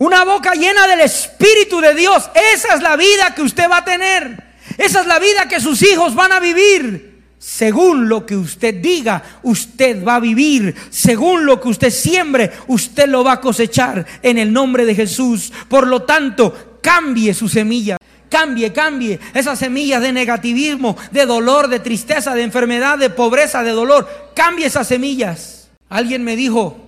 una 0.00 0.24
boca 0.24 0.54
llena 0.54 0.86
del 0.86 1.02
Espíritu 1.02 1.80
de 1.80 1.94
Dios. 1.94 2.30
Esa 2.54 2.74
es 2.74 2.82
la 2.82 2.96
vida 2.96 3.34
que 3.34 3.42
usted 3.42 3.68
va 3.70 3.78
a 3.78 3.84
tener. 3.84 4.42
Esa 4.78 5.02
es 5.02 5.06
la 5.06 5.18
vida 5.18 5.46
que 5.46 5.60
sus 5.60 5.82
hijos 5.82 6.14
van 6.14 6.32
a 6.32 6.40
vivir. 6.40 7.20
Según 7.38 8.08
lo 8.08 8.24
que 8.24 8.34
usted 8.34 8.76
diga, 8.76 9.22
usted 9.42 10.02
va 10.02 10.14
a 10.14 10.20
vivir. 10.20 10.74
Según 10.88 11.44
lo 11.44 11.60
que 11.60 11.68
usted 11.68 11.90
siembre, 11.90 12.50
usted 12.68 13.08
lo 13.08 13.22
va 13.22 13.32
a 13.32 13.40
cosechar 13.42 14.06
en 14.22 14.38
el 14.38 14.50
nombre 14.50 14.86
de 14.86 14.94
Jesús. 14.94 15.52
Por 15.68 15.86
lo 15.86 16.02
tanto, 16.02 16.78
cambie 16.80 17.34
su 17.34 17.46
semilla. 17.50 17.98
Cambie, 18.30 18.72
cambie 18.72 19.20
esas 19.34 19.58
semillas 19.58 20.00
de 20.00 20.12
negativismo, 20.12 20.96
de 21.10 21.26
dolor, 21.26 21.68
de 21.68 21.80
tristeza, 21.80 22.34
de 22.34 22.42
enfermedad, 22.42 22.96
de 22.96 23.10
pobreza, 23.10 23.62
de 23.62 23.72
dolor. 23.72 24.08
Cambie 24.34 24.64
esas 24.64 24.88
semillas. 24.88 25.68
Alguien 25.90 26.24
me 26.24 26.36
dijo, 26.36 26.78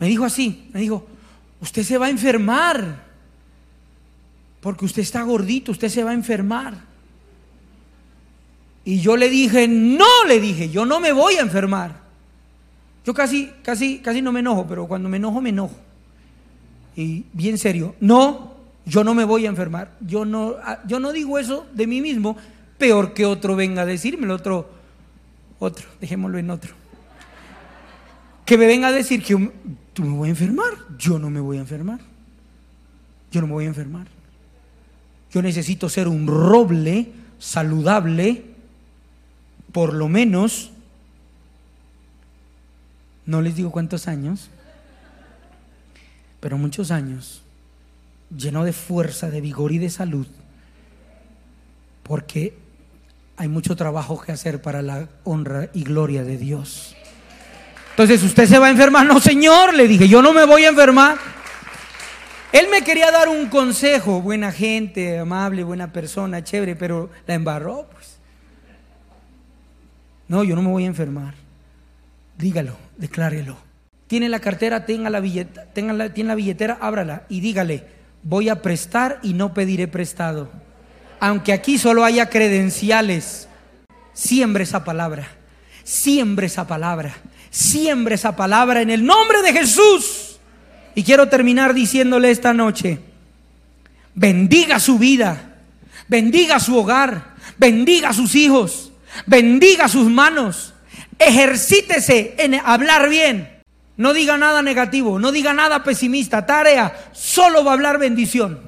me 0.00 0.08
dijo 0.08 0.24
así, 0.24 0.68
me 0.72 0.80
dijo, 0.80 1.06
usted 1.60 1.82
se 1.82 1.98
va 1.98 2.06
a 2.06 2.10
enfermar. 2.10 3.08
Porque 4.60 4.84
usted 4.84 5.02
está 5.02 5.22
gordito, 5.22 5.72
usted 5.72 5.88
se 5.88 6.04
va 6.04 6.10
a 6.10 6.14
enfermar. 6.14 6.74
Y 8.84 9.00
yo 9.00 9.16
le 9.16 9.28
dije, 9.28 9.68
no, 9.68 10.24
le 10.26 10.40
dije, 10.40 10.70
yo 10.70 10.84
no 10.84 11.00
me 11.00 11.12
voy 11.12 11.34
a 11.34 11.40
enfermar. 11.40 12.00
Yo 13.04 13.14
casi, 13.14 13.50
casi, 13.62 13.98
casi 14.00 14.20
no 14.20 14.32
me 14.32 14.40
enojo, 14.40 14.66
pero 14.66 14.86
cuando 14.86 15.08
me 15.08 15.16
enojo, 15.16 15.40
me 15.40 15.50
enojo. 15.50 15.76
Y 16.96 17.24
bien 17.32 17.56
serio, 17.56 17.94
no, 18.00 18.54
yo 18.84 19.04
no 19.04 19.14
me 19.14 19.24
voy 19.24 19.46
a 19.46 19.48
enfermar. 19.48 19.92
Yo 20.00 20.24
no, 20.24 20.56
ah, 20.62 20.80
yo 20.86 21.00
no 21.00 21.12
digo 21.12 21.38
eso 21.38 21.66
de 21.72 21.86
mí 21.86 22.00
mismo, 22.00 22.36
peor 22.78 23.14
que 23.14 23.24
otro 23.24 23.56
venga 23.56 23.82
a 23.82 23.86
decirme, 23.86 24.30
otro, 24.32 24.68
otro, 25.58 25.86
dejémoslo 26.00 26.38
en 26.38 26.50
otro. 26.50 26.74
Que 28.44 28.58
me 28.58 28.66
venga 28.66 28.88
a 28.88 28.92
decir 28.92 29.22
que 29.22 29.50
tú 29.92 30.02
me 30.02 30.16
voy 30.16 30.28
a 30.28 30.30
enfermar. 30.30 30.72
Yo 30.98 31.18
no 31.18 31.30
me 31.30 31.40
voy 31.40 31.58
a 31.58 31.60
enfermar. 31.60 32.00
Yo 33.30 33.40
no 33.40 33.46
me 33.46 33.52
voy 33.54 33.64
a 33.64 33.68
enfermar. 33.68 34.06
Yo 35.30 35.42
necesito 35.42 35.88
ser 35.88 36.08
un 36.08 36.26
roble 36.26 37.12
saludable, 37.38 38.44
por 39.72 39.94
lo 39.94 40.08
menos, 40.08 40.72
no 43.26 43.40
les 43.40 43.54
digo 43.54 43.70
cuántos 43.70 44.08
años, 44.08 44.50
pero 46.40 46.58
muchos 46.58 46.90
años, 46.90 47.42
lleno 48.36 48.64
de 48.64 48.72
fuerza, 48.72 49.30
de 49.30 49.40
vigor 49.40 49.72
y 49.72 49.78
de 49.78 49.90
salud, 49.90 50.26
porque 52.02 52.58
hay 53.36 53.48
mucho 53.48 53.76
trabajo 53.76 54.20
que 54.20 54.32
hacer 54.32 54.60
para 54.60 54.82
la 54.82 55.08
honra 55.24 55.70
y 55.72 55.84
gloria 55.84 56.24
de 56.24 56.36
Dios. 56.36 56.96
Entonces, 58.00 58.26
¿usted 58.26 58.46
se 58.46 58.58
va 58.58 58.68
a 58.68 58.70
enfermar? 58.70 59.04
No, 59.04 59.20
señor, 59.20 59.74
le 59.74 59.86
dije, 59.86 60.08
yo 60.08 60.22
no 60.22 60.32
me 60.32 60.46
voy 60.46 60.64
a 60.64 60.70
enfermar. 60.70 61.18
Él 62.50 62.68
me 62.70 62.80
quería 62.80 63.10
dar 63.10 63.28
un 63.28 63.50
consejo, 63.50 64.22
buena 64.22 64.52
gente, 64.52 65.18
amable, 65.18 65.64
buena 65.64 65.92
persona, 65.92 66.42
chévere, 66.42 66.76
pero 66.76 67.10
la 67.26 67.34
embarró, 67.34 67.90
pues. 67.92 68.16
No, 70.28 70.44
yo 70.44 70.56
no 70.56 70.62
me 70.62 70.70
voy 70.70 70.84
a 70.84 70.86
enfermar. 70.86 71.34
Dígalo, 72.38 72.74
declárelo. 72.96 73.58
Tiene 74.06 74.30
la 74.30 74.40
cartera, 74.40 74.86
tenga 74.86 75.10
la 75.10 75.20
billetera, 75.20 75.66
tenga 75.66 75.92
la, 75.92 76.08
tiene 76.08 76.28
la 76.28 76.36
billetera, 76.36 76.78
ábrala 76.80 77.24
y 77.28 77.40
dígale, 77.40 77.84
voy 78.22 78.48
a 78.48 78.62
prestar 78.62 79.18
y 79.22 79.34
no 79.34 79.52
pediré 79.52 79.88
prestado. 79.88 80.48
Aunque 81.20 81.52
aquí 81.52 81.76
solo 81.76 82.02
haya 82.06 82.30
credenciales, 82.30 83.46
siembre 84.14 84.64
esa 84.64 84.84
palabra, 84.84 85.28
siembre 85.84 86.46
esa 86.46 86.66
palabra. 86.66 87.14
Siembre 87.50 88.14
esa 88.14 88.36
palabra 88.36 88.80
en 88.80 88.90
el 88.90 89.04
nombre 89.04 89.42
de 89.42 89.52
Jesús. 89.52 90.38
Y 90.94 91.02
quiero 91.02 91.28
terminar 91.28 91.74
diciéndole 91.74 92.30
esta 92.30 92.52
noche, 92.52 93.00
bendiga 94.14 94.80
su 94.80 94.98
vida, 94.98 95.56
bendiga 96.08 96.58
su 96.60 96.76
hogar, 96.76 97.34
bendiga 97.58 98.12
sus 98.12 98.34
hijos, 98.34 98.92
bendiga 99.26 99.88
sus 99.88 100.10
manos, 100.10 100.74
ejercítese 101.18 102.34
en 102.38 102.54
hablar 102.54 103.08
bien. 103.08 103.60
No 103.96 104.14
diga 104.14 104.38
nada 104.38 104.62
negativo, 104.62 105.18
no 105.18 105.30
diga 105.30 105.52
nada 105.52 105.84
pesimista. 105.84 106.46
Tarea, 106.46 107.10
solo 107.12 107.62
va 107.64 107.72
a 107.72 107.74
hablar 107.74 107.98
bendición. 107.98 108.60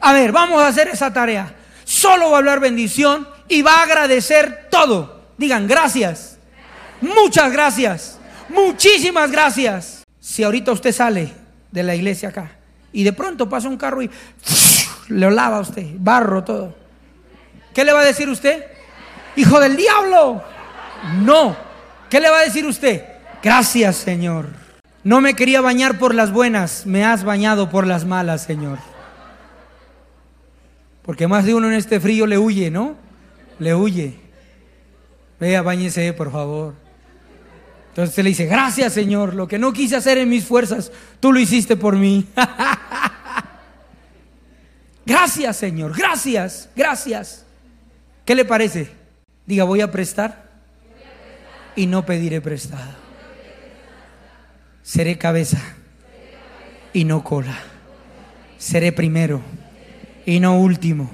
A 0.00 0.12
ver, 0.12 0.32
vamos 0.32 0.62
a 0.62 0.68
hacer 0.68 0.88
esa 0.88 1.12
tarea. 1.12 1.54
Solo 1.84 2.30
va 2.30 2.36
a 2.36 2.38
hablar 2.38 2.60
bendición 2.60 3.28
y 3.48 3.62
va 3.62 3.74
a 3.76 3.82
agradecer 3.82 4.68
todo. 4.70 5.22
Digan 5.36 5.66
gracias. 5.66 6.37
Muchas 7.00 7.52
gracias. 7.52 8.18
Muchísimas 8.48 9.30
gracias. 9.30 10.04
Si 10.20 10.42
ahorita 10.42 10.72
usted 10.72 10.92
sale 10.92 11.32
de 11.70 11.82
la 11.82 11.94
iglesia 11.94 12.30
acá 12.30 12.52
y 12.92 13.04
de 13.04 13.12
pronto 13.12 13.48
pasa 13.48 13.68
un 13.68 13.76
carro 13.76 14.02
y 14.02 14.10
le 15.08 15.30
lava 15.30 15.58
a 15.58 15.60
usted, 15.60 15.86
barro 15.98 16.44
todo. 16.44 16.74
¿Qué 17.74 17.84
le 17.84 17.92
va 17.92 18.00
a 18.00 18.04
decir 18.04 18.28
usted? 18.28 18.64
Hijo 19.36 19.60
del 19.60 19.76
diablo. 19.76 20.42
No. 21.22 21.56
¿Qué 22.10 22.20
le 22.20 22.30
va 22.30 22.38
a 22.38 22.44
decir 22.44 22.66
usted? 22.66 23.04
Gracias, 23.42 23.96
Señor. 23.96 24.46
No 25.04 25.20
me 25.20 25.34
quería 25.34 25.60
bañar 25.60 25.98
por 25.98 26.14
las 26.14 26.32
buenas, 26.32 26.84
me 26.84 27.04
has 27.04 27.22
bañado 27.22 27.70
por 27.70 27.86
las 27.86 28.04
malas, 28.04 28.42
Señor. 28.42 28.78
Porque 31.02 31.28
más 31.28 31.44
de 31.44 31.54
uno 31.54 31.68
en 31.68 31.74
este 31.74 32.00
frío 32.00 32.26
le 32.26 32.36
huye, 32.36 32.70
¿no? 32.70 32.96
Le 33.58 33.74
huye. 33.74 34.18
Vea, 35.38 35.62
bañese, 35.62 36.12
por 36.12 36.32
favor. 36.32 36.74
Entonces 37.98 38.22
le 38.22 38.30
dice, 38.30 38.46
gracias 38.46 38.92
Señor, 38.92 39.34
lo 39.34 39.48
que 39.48 39.58
no 39.58 39.72
quise 39.72 39.96
hacer 39.96 40.18
en 40.18 40.28
mis 40.28 40.44
fuerzas, 40.44 40.92
tú 41.18 41.32
lo 41.32 41.40
hiciste 41.40 41.74
por 41.74 41.96
mí. 41.96 42.28
gracias 45.04 45.56
Señor, 45.56 45.98
gracias, 45.98 46.68
gracias. 46.76 47.44
¿Qué 48.24 48.36
le 48.36 48.44
parece? 48.44 48.88
Diga, 49.46 49.64
voy 49.64 49.80
a 49.80 49.90
prestar 49.90 50.48
y 51.74 51.86
no 51.86 52.06
pediré 52.06 52.40
prestado. 52.40 52.92
Seré 54.84 55.18
cabeza 55.18 55.58
y 56.92 57.02
no 57.02 57.24
cola. 57.24 57.58
Seré 58.58 58.92
primero 58.92 59.42
y 60.24 60.38
no 60.38 60.56
último. 60.56 61.10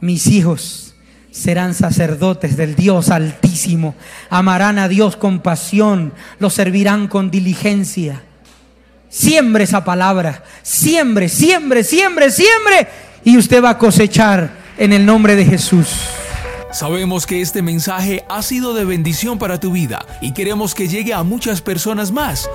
Mis 0.00 0.26
hijos 0.28 0.91
serán 1.32 1.74
sacerdotes 1.74 2.56
del 2.56 2.76
Dios 2.76 3.08
Altísimo. 3.08 3.96
Amarán 4.30 4.78
a 4.78 4.86
Dios 4.86 5.16
con 5.16 5.40
pasión, 5.40 6.12
lo 6.38 6.50
servirán 6.50 7.08
con 7.08 7.30
diligencia. 7.30 8.22
Siembre 9.08 9.64
esa 9.64 9.84
palabra, 9.84 10.44
siembre, 10.62 11.28
siembre, 11.28 11.82
siembre, 11.82 12.30
siembre, 12.30 12.88
y 13.24 13.36
usted 13.36 13.62
va 13.62 13.70
a 13.70 13.78
cosechar 13.78 14.52
en 14.78 14.92
el 14.92 15.04
nombre 15.04 15.34
de 15.34 15.44
Jesús. 15.44 15.88
Sabemos 16.72 17.26
que 17.26 17.40
este 17.40 17.60
mensaje 17.60 18.24
ha 18.28 18.42
sido 18.42 18.72
de 18.72 18.84
bendición 18.84 19.38
para 19.38 19.60
tu 19.60 19.72
vida 19.72 20.06
y 20.22 20.32
queremos 20.32 20.74
que 20.74 20.88
llegue 20.88 21.12
a 21.12 21.22
muchas 21.22 21.60
personas 21.60 22.12
más. 22.12 22.48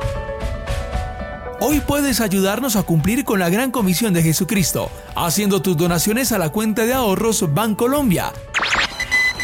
Hoy 1.59 1.79
puedes 1.79 2.21
ayudarnos 2.21 2.75
a 2.75 2.83
cumplir 2.83 3.25
con 3.25 3.39
la 3.39 3.49
gran 3.49 3.71
comisión 3.71 4.13
de 4.13 4.21
Jesucristo, 4.21 4.91
haciendo 5.15 5.59
tus 5.59 5.75
donaciones 5.75 6.31
a 6.31 6.37
la 6.37 6.49
cuenta 6.49 6.85
de 6.85 6.93
ahorros 6.93 7.51
Bancolombia. 7.51 8.31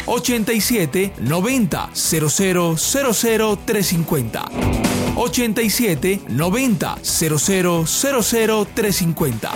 87 0.06 1.14
90 1.18 1.90
00 1.92 2.76
00 2.76 3.58
350 3.64 4.44
87 5.16 6.20
90 6.28 6.98
00 7.02 7.86
00 7.86 8.66
350 8.74 9.50